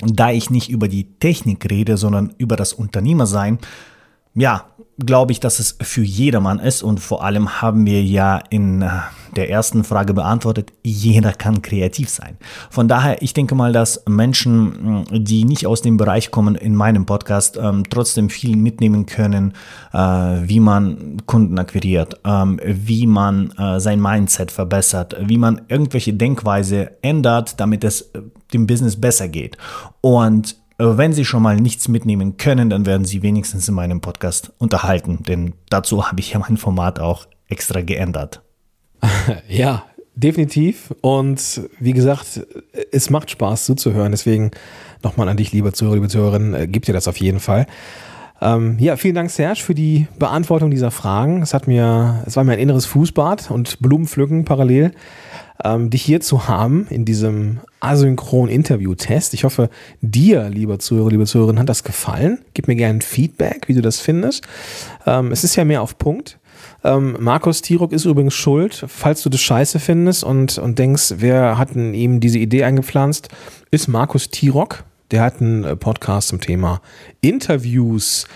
da 0.00 0.30
ich 0.30 0.50
nicht 0.50 0.68
über 0.68 0.88
die 0.88 1.04
Technik 1.04 1.70
rede, 1.70 1.96
sondern 1.96 2.34
über 2.38 2.56
das 2.56 2.72
Unternehmersein, 2.72 3.58
ja, 4.34 4.66
glaube 4.98 5.32
ich, 5.32 5.40
dass 5.40 5.58
es 5.58 5.76
für 5.80 6.02
jedermann 6.02 6.58
ist 6.58 6.82
und 6.82 7.00
vor 7.00 7.24
allem 7.24 7.62
haben 7.62 7.86
wir 7.86 8.02
ja 8.02 8.38
in 8.50 8.82
äh, 8.82 8.88
der 9.38 9.48
ersten 9.50 9.84
Frage 9.84 10.14
beantwortet, 10.14 10.72
jeder 10.82 11.32
kann 11.32 11.62
kreativ 11.62 12.08
sein. 12.08 12.36
Von 12.70 12.88
daher, 12.88 13.22
ich 13.22 13.34
denke 13.34 13.54
mal, 13.54 13.72
dass 13.72 14.02
Menschen, 14.08 15.04
die 15.12 15.44
nicht 15.44 15.64
aus 15.64 15.80
dem 15.80 15.96
Bereich 15.96 16.32
kommen, 16.32 16.56
in 16.56 16.74
meinem 16.74 17.06
Podcast 17.06 17.56
ähm, 17.56 17.84
trotzdem 17.88 18.30
viel 18.30 18.56
mitnehmen 18.56 19.06
können, 19.06 19.52
äh, 19.92 19.98
wie 19.98 20.58
man 20.58 21.18
Kunden 21.26 21.56
akquiriert, 21.56 22.20
ähm, 22.24 22.60
wie 22.64 23.06
man 23.06 23.52
äh, 23.52 23.78
sein 23.78 24.00
Mindset 24.00 24.50
verbessert, 24.50 25.14
wie 25.20 25.38
man 25.38 25.62
irgendwelche 25.68 26.12
Denkweise 26.14 26.90
ändert, 27.02 27.60
damit 27.60 27.84
es 27.84 28.00
äh, 28.00 28.22
dem 28.52 28.66
Business 28.66 29.00
besser 29.00 29.28
geht. 29.28 29.56
Und 30.00 30.56
wenn 30.80 31.12
Sie 31.12 31.24
schon 31.24 31.42
mal 31.42 31.56
nichts 31.56 31.88
mitnehmen 31.88 32.36
können, 32.38 32.70
dann 32.70 32.86
werden 32.86 33.04
Sie 33.04 33.22
wenigstens 33.22 33.68
in 33.68 33.74
meinem 33.74 34.00
Podcast 34.00 34.52
unterhalten, 34.58 35.22
denn 35.26 35.54
dazu 35.70 36.08
habe 36.08 36.20
ich 36.20 36.32
ja 36.32 36.38
mein 36.38 36.56
Format 36.56 37.00
auch 37.00 37.26
extra 37.48 37.80
geändert. 37.80 38.42
Ja, 39.48 39.84
definitiv. 40.14 40.94
Und 41.00 41.62
wie 41.78 41.92
gesagt, 41.92 42.46
es 42.92 43.10
macht 43.10 43.30
Spaß 43.30 43.64
zuzuhören. 43.64 44.12
Deswegen 44.12 44.50
nochmal 45.02 45.28
an 45.28 45.36
dich, 45.36 45.52
liebe 45.52 45.72
Zuhörer, 45.72 45.96
liebe 45.96 46.08
Zuhörerin, 46.08 46.54
äh, 46.54 46.66
gib 46.66 46.84
dir 46.84 46.92
das 46.92 47.08
auf 47.08 47.18
jeden 47.18 47.40
Fall. 47.40 47.66
Ähm, 48.40 48.76
ja, 48.78 48.96
vielen 48.96 49.16
Dank, 49.16 49.30
Serge, 49.30 49.60
für 49.60 49.74
die 49.74 50.06
Beantwortung 50.18 50.70
dieser 50.70 50.90
Fragen. 50.90 51.42
Es 51.42 51.54
hat 51.54 51.66
mir, 51.66 52.22
es 52.26 52.36
war 52.36 52.44
mir 52.44 52.52
ein 52.52 52.60
inneres 52.60 52.86
Fußbad 52.86 53.50
und 53.50 53.80
Blumenpflücken 53.80 54.44
parallel 54.44 54.92
ähm, 55.64 55.90
dich 55.90 56.02
hier 56.02 56.20
zu 56.20 56.46
haben 56.46 56.86
in 56.88 57.04
diesem 57.04 57.58
asynchron 57.80 58.48
Interview-Test. 58.48 59.34
Ich 59.34 59.44
hoffe, 59.44 59.70
dir, 60.00 60.48
lieber 60.48 60.78
Zuhörer, 60.78 61.10
liebe 61.10 61.26
Zuhörerin, 61.26 61.58
hat 61.58 61.68
das 61.68 61.82
gefallen. 61.82 62.38
Gib 62.54 62.68
mir 62.68 62.76
gerne 62.76 63.00
Feedback, 63.00 63.66
wie 63.66 63.74
du 63.74 63.82
das 63.82 64.00
findest. 64.00 64.46
Ähm, 65.06 65.32
es 65.32 65.42
ist 65.42 65.56
ja 65.56 65.64
mehr 65.64 65.82
auf 65.82 65.98
Punkt. 65.98 66.38
Ähm, 66.84 67.16
Markus 67.18 67.62
Tirok 67.62 67.92
ist 67.92 68.04
übrigens 68.04 68.34
schuld, 68.34 68.84
falls 68.88 69.22
du 69.22 69.28
das 69.28 69.40
scheiße 69.40 69.78
findest 69.78 70.24
und, 70.24 70.58
und 70.58 70.78
denkst, 70.78 71.14
wer 71.18 71.58
hat 71.58 71.74
denn 71.74 71.94
ihm 71.94 72.20
diese 72.20 72.38
Idee 72.38 72.64
eingepflanzt, 72.64 73.28
ist 73.70 73.88
Markus 73.88 74.30
Tirok. 74.30 74.84
Der 75.10 75.22
hat 75.22 75.40
einen 75.40 75.64
äh, 75.64 75.74
Podcast 75.74 76.28
zum 76.28 76.40
Thema 76.40 76.82
Interviews 77.20 78.26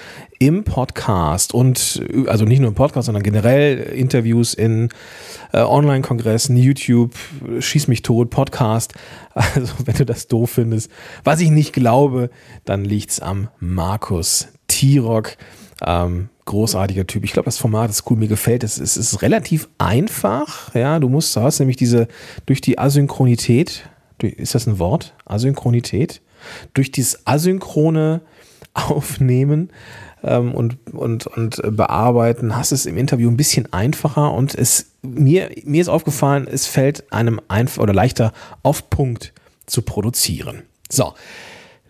im 0.42 0.64
Podcast 0.64 1.54
und 1.54 2.02
also 2.26 2.44
nicht 2.44 2.58
nur 2.58 2.70
im 2.70 2.74
Podcast, 2.74 3.06
sondern 3.06 3.22
generell 3.22 3.78
Interviews 3.78 4.54
in 4.54 4.88
äh, 5.52 5.60
Online-Kongressen, 5.60 6.56
YouTube, 6.56 7.14
Schieß 7.60 7.86
mich 7.86 8.02
tot, 8.02 8.30
Podcast. 8.30 8.94
Also 9.34 9.72
wenn 9.84 9.94
du 9.94 10.04
das 10.04 10.26
doof 10.26 10.50
findest, 10.50 10.90
was 11.24 11.40
ich 11.40 11.50
nicht 11.50 11.72
glaube, 11.72 12.28
dann 12.64 12.84
liegt's 12.84 13.20
am 13.20 13.48
Markus 13.60 14.48
Tirok. 14.66 15.36
Ähm, 15.84 16.28
großartiger 16.44 17.06
Typ. 17.06 17.24
Ich 17.24 17.32
glaube, 17.32 17.46
das 17.46 17.58
Format 17.58 17.90
ist 17.90 18.08
cool, 18.10 18.16
mir 18.16 18.28
gefällt 18.28 18.64
es. 18.64 18.78
Es 18.78 18.96
ist 18.96 19.22
relativ 19.22 19.68
einfach. 19.78 20.74
Ja, 20.74 20.98
du 20.98 21.08
musst, 21.08 21.34
du 21.34 21.40
hast 21.40 21.58
nämlich 21.58 21.76
diese, 21.76 22.08
durch 22.46 22.60
die 22.60 22.78
Asynchronität, 22.78 23.88
ist 24.20 24.54
das 24.54 24.66
ein 24.66 24.78
Wort? 24.78 25.14
Asynchronität? 25.24 26.20
Durch 26.74 26.90
dieses 26.90 27.26
asynchrone 27.26 28.20
Aufnehmen 28.74 29.70
ähm, 30.22 30.54
und, 30.54 30.78
und, 30.92 31.26
und 31.26 31.60
bearbeiten, 31.76 32.56
hast 32.56 32.72
es 32.72 32.86
im 32.86 32.96
Interview 32.96 33.30
ein 33.30 33.36
bisschen 33.36 33.72
einfacher 33.72 34.32
und 34.32 34.54
es, 34.54 34.92
mir, 35.02 35.50
mir 35.64 35.80
ist 35.80 35.88
aufgefallen, 35.88 36.48
es 36.50 36.66
fällt 36.66 37.12
einem 37.12 37.40
einfach 37.48 37.82
oder 37.82 37.92
leichter 37.92 38.32
auf 38.62 38.88
Punkt 38.88 39.32
zu 39.66 39.82
produzieren. 39.82 40.62
So. 40.88 41.14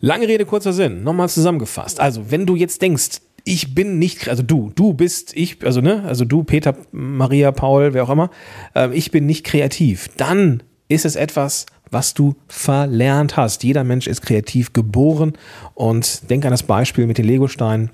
Lange 0.01 0.27
Rede, 0.27 0.45
kurzer 0.45 0.73
Sinn. 0.73 1.05
Nochmal 1.05 1.29
zusammengefasst. 1.29 2.01
Also, 2.01 2.33
wenn 2.33 2.45
du 2.45 2.57
jetzt 2.57 2.83
denkst, 2.83 3.21
ich 3.45 3.75
bin 3.75 3.99
nicht, 3.99 4.29
also 4.29 4.43
du, 4.43 4.71
du 4.75 4.95
bist, 4.95 5.37
ich, 5.37 5.65
also 5.65 5.81
ne, 5.81 6.03
also 6.05 6.25
du, 6.25 6.45
Peter, 6.45 6.77
Maria, 6.93 7.53
Paul, 7.53 7.95
wer 7.95 8.05
auch 8.05 8.11
immer, 8.11 8.31
äh, 8.75 8.95
ich 8.95 9.11
bin 9.11 9.27
nicht 9.27 9.45
kreativ, 9.45 10.09
dann 10.17 10.63
ist 10.89 11.05
es 11.05 11.17
etwas, 11.17 11.67
was 11.91 12.15
du 12.15 12.35
verlernt 12.49 13.37
hast. 13.37 13.65
Jeder 13.65 13.85
Mensch 13.85 14.07
ist 14.07 14.23
kreativ 14.23 14.73
geboren 14.73 15.35
und 15.75 16.31
denk 16.31 16.45
an 16.45 16.51
das 16.51 16.63
Beispiel 16.63 17.07
mit 17.07 17.19
den 17.19 17.27
Legosteinen. 17.27 17.91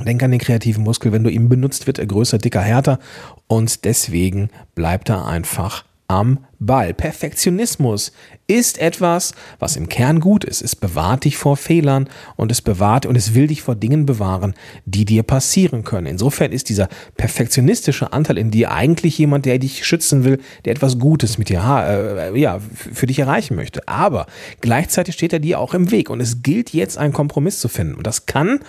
Denk 0.00 0.22
an 0.22 0.30
den 0.30 0.40
kreativen 0.40 0.84
Muskel. 0.84 1.10
Wenn 1.10 1.24
du 1.24 1.30
ihn 1.30 1.48
benutzt, 1.48 1.88
wird 1.88 1.98
er 1.98 2.06
größer, 2.06 2.38
dicker, 2.38 2.60
härter 2.60 3.00
und 3.48 3.84
deswegen 3.84 4.48
bleibt 4.76 5.08
er 5.08 5.26
einfach 5.26 5.84
am 6.08 6.38
Ball. 6.58 6.94
Perfektionismus 6.94 8.12
ist 8.46 8.78
etwas, 8.78 9.34
was 9.58 9.76
im 9.76 9.90
Kern 9.90 10.20
gut 10.20 10.42
ist. 10.42 10.62
Es 10.62 10.74
bewahrt 10.74 11.24
dich 11.24 11.36
vor 11.36 11.58
Fehlern 11.58 12.08
und 12.36 12.50
es 12.50 12.62
bewahrt 12.62 13.04
und 13.04 13.14
es 13.14 13.34
will 13.34 13.46
dich 13.46 13.60
vor 13.60 13.74
Dingen 13.74 14.06
bewahren, 14.06 14.54
die 14.86 15.04
dir 15.04 15.22
passieren 15.22 15.84
können. 15.84 16.06
Insofern 16.06 16.50
ist 16.50 16.70
dieser 16.70 16.88
perfektionistische 17.18 18.12
Anteil 18.12 18.38
in 18.38 18.50
dir 18.50 18.72
eigentlich 18.72 19.18
jemand, 19.18 19.44
der 19.44 19.58
dich 19.58 19.84
schützen 19.84 20.24
will, 20.24 20.40
der 20.64 20.72
etwas 20.72 20.98
Gutes 20.98 21.36
mit 21.36 21.50
dir, 21.50 21.60
äh, 21.60 22.40
ja, 22.40 22.58
für 22.74 23.06
dich 23.06 23.18
erreichen 23.18 23.54
möchte. 23.54 23.86
Aber 23.86 24.26
gleichzeitig 24.62 25.14
steht 25.14 25.34
er 25.34 25.40
dir 25.40 25.60
auch 25.60 25.74
im 25.74 25.90
Weg 25.90 26.08
und 26.08 26.20
es 26.20 26.42
gilt 26.42 26.72
jetzt 26.72 26.96
einen 26.96 27.12
Kompromiss 27.12 27.60
zu 27.60 27.68
finden. 27.68 27.94
Und 27.94 28.06
das 28.06 28.24
kann 28.24 28.60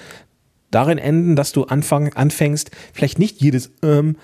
darin 0.72 0.98
enden, 0.98 1.36
dass 1.36 1.52
du 1.52 1.64
anfang, 1.64 2.14
anfängst, 2.14 2.72
vielleicht 2.94 3.18
nicht 3.18 3.42
jedes 3.42 3.72
ähm, 3.82 4.18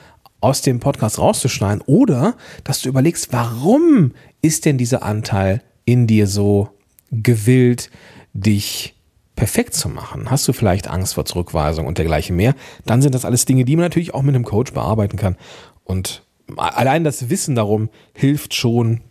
aus 0.45 0.61
dem 0.61 0.79
Podcast 0.79 1.17
rauszuschneiden 1.17 1.81
oder 1.87 2.35
dass 2.63 2.81
du 2.81 2.89
überlegst, 2.89 3.33
warum 3.33 4.11
ist 4.43 4.65
denn 4.65 4.77
dieser 4.77 5.01
Anteil 5.01 5.63
in 5.85 6.05
dir 6.05 6.27
so 6.27 6.69
gewillt, 7.11 7.89
dich 8.33 8.93
perfekt 9.35 9.73
zu 9.73 9.89
machen? 9.89 10.29
Hast 10.29 10.47
du 10.47 10.53
vielleicht 10.53 10.87
Angst 10.87 11.15
vor 11.15 11.25
Zurückweisung 11.25 11.87
und 11.87 11.97
dergleichen 11.97 12.35
mehr? 12.35 12.53
Dann 12.85 13.01
sind 13.01 13.15
das 13.15 13.25
alles 13.25 13.45
Dinge, 13.45 13.65
die 13.65 13.75
man 13.75 13.85
natürlich 13.85 14.13
auch 14.13 14.21
mit 14.21 14.35
einem 14.35 14.45
Coach 14.45 14.71
bearbeiten 14.71 15.17
kann. 15.17 15.35
Und 15.83 16.21
allein 16.57 17.03
das 17.03 17.31
Wissen 17.31 17.55
darum 17.55 17.89
hilft 18.13 18.53
schon, 18.53 19.01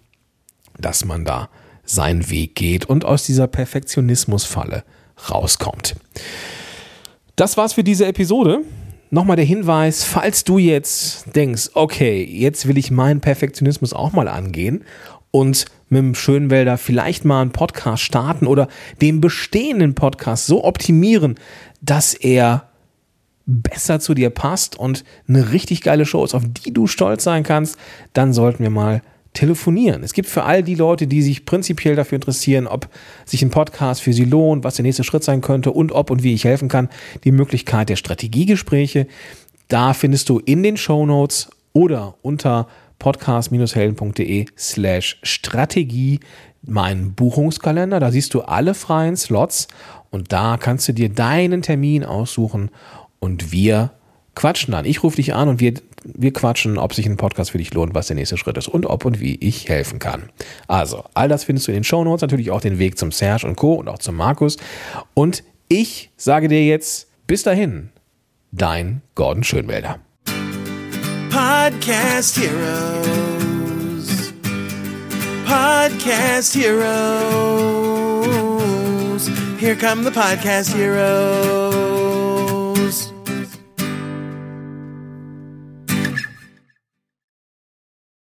dass 0.79 1.05
man 1.05 1.25
da 1.25 1.49
seinen 1.85 2.31
Weg 2.31 2.55
geht 2.55 2.85
und 2.85 3.05
aus 3.05 3.25
dieser 3.25 3.49
Perfektionismusfalle 3.49 4.85
rauskommt. 5.31 5.97
Das 7.35 7.57
war's 7.57 7.73
für 7.73 7.83
diese 7.83 8.07
Episode. 8.07 8.63
Nochmal 9.15 9.37
der 9.37 9.45
Hinweis, 9.45 10.03
falls 10.03 10.43
du 10.43 10.59
jetzt 10.59 11.37
denkst, 11.37 11.71
okay, 11.75 12.25
jetzt 12.25 12.67
will 12.67 12.77
ich 12.77 12.91
meinen 12.91 13.21
Perfektionismus 13.21 13.93
auch 13.93 14.11
mal 14.11 14.27
angehen 14.27 14.83
und 15.31 15.67
mit 15.89 16.01
dem 16.01 16.17
Schönwälder 16.17 16.77
vielleicht 16.79 17.25
mal 17.25 17.41
einen 17.41 17.53
Podcast 17.53 18.03
starten 18.03 18.49
oder 18.49 18.67
den 19.01 19.21
bestehenden 19.21 19.95
Podcast 19.95 20.49
so 20.49 20.65
optimieren, 20.65 21.37
dass 21.81 22.15
er 22.15 22.71
besser 23.47 24.01
zu 24.01 24.15
dir 24.15 24.31
passt 24.31 24.77
und 24.77 25.05
eine 25.29 25.53
richtig 25.53 25.83
geile 25.83 26.07
Show 26.07 26.25
ist, 26.25 26.35
auf 26.35 26.43
die 26.49 26.75
du 26.75 26.89
stolz 26.89 27.23
sein 27.23 27.45
kannst, 27.45 27.79
dann 28.15 28.33
sollten 28.33 28.65
wir 28.65 28.71
mal 28.71 29.01
telefonieren. 29.35 30.03
Es 30.03 30.15
gibt 30.15 30.29
für 30.29 30.45
all 30.45 30.63
die 30.63 30.77
Leute, 30.77 31.07
die 31.07 31.21
sich 31.21 31.45
prinzipiell 31.45 31.97
dafür 31.97 32.17
interessieren, 32.17 32.67
ob 32.67 32.89
sich 33.27 33.43
ein 33.43 33.51
Podcast 33.51 34.01
für 34.01 34.13
sie 34.13 34.25
lohnt, 34.25 34.65
was 34.65 34.77
der 34.77 34.85
nächste 34.85 35.05
Schritt 35.05 35.25
sein 35.25 35.43
könnte 35.43 35.73
und 35.73 35.93
ob 35.93 36.11
und 36.11 36.23
wie 36.23 36.33
ich 36.33 36.45
helfen 36.45 36.69
kann, 36.69 36.89
die 37.25 37.33
Möglichkeit 37.33 37.89
der 37.89 37.97
Strategiegespräche. 37.97 39.07
Da 39.69 39.93
findest 39.93 40.29
du 40.29 40.39
in 40.39 40.63
den 40.63 40.77
Show 40.77 41.05
Notes 41.05 41.51
oder 41.73 42.15
unter 42.23 42.69
podcast-helden.de 42.99 44.47
slash 44.57 45.19
Strategie 45.23 46.21
meinen 46.63 47.15
Buchungskalender. 47.15 48.01
Da 48.01 48.11
siehst 48.11 48.35
du 48.35 48.43
alle 48.43 48.75
freien 48.75 49.17
Slots 49.17 49.69
und 50.11 50.33
da 50.33 50.57
kannst 50.57 50.89
du 50.89 50.93
dir 50.93 51.09
deinen 51.09 51.63
Termin 51.63 52.05
aussuchen 52.05 52.71
und 53.19 53.53
wir 53.53 53.91
quatschen 54.35 54.73
dann. 54.73 54.85
Ich 54.85 55.03
rufe 55.03 55.17
dich 55.17 55.35
an 55.35 55.49
und 55.49 55.61
wir, 55.61 55.75
wir 56.05 56.33
quatschen, 56.33 56.79
ob 56.79 56.95
sich 56.95 57.07
ein 57.07 57.17
Podcast 57.17 57.51
für 57.53 57.59
dich 57.59 57.73
lohnt, 57.75 57.95
was 57.95 58.07
der 58.09 58.17
nächste 58.17 58.37
Schritt 58.37 58.57
ist 58.57 58.69
und 58.69 58.87
ob 58.87 59.05
und 59.05 59.21
wie 59.21 59.37
ich 59.37 59.69
helfen 59.69 59.99
kann. 59.99 60.31
Also, 60.69 61.05
all 61.15 61.29
das 61.29 61.45
findest 61.45 61.69
du 61.69 61.73
in 61.73 61.79
den 61.79 61.85
Show 61.85 62.05
Notes, 62.05 62.23
natürlich 62.23 62.51
auch 62.51 62.61
den 62.61 62.79
Weg 62.79 62.99
zum 62.99 63.11
Serge 63.13 63.47
und 63.47 63.57
Co. 63.57 63.75
und 63.75 63.89
auch 63.89 63.99
zum 63.99 64.17
Markus. 64.17 64.57
Und 65.15 65.43
ich 65.69 66.11
sage 66.17 66.49
dir 66.49 66.65
jetzt, 66.65 67.09
bis 67.27 67.43
dahin, 67.43 67.91
dein 68.53 69.03
Gordon 69.15 69.45
Schönwälder. 69.45 69.99
Podcast 71.31 72.39
Heroes. 72.39 74.35
Podcast 75.47 76.55
Heroes. 76.55 77.35
Here 79.59 79.77
come 79.77 80.05
the 80.05 80.11
Podcast 80.11 80.75
Heroes. 80.75 81.94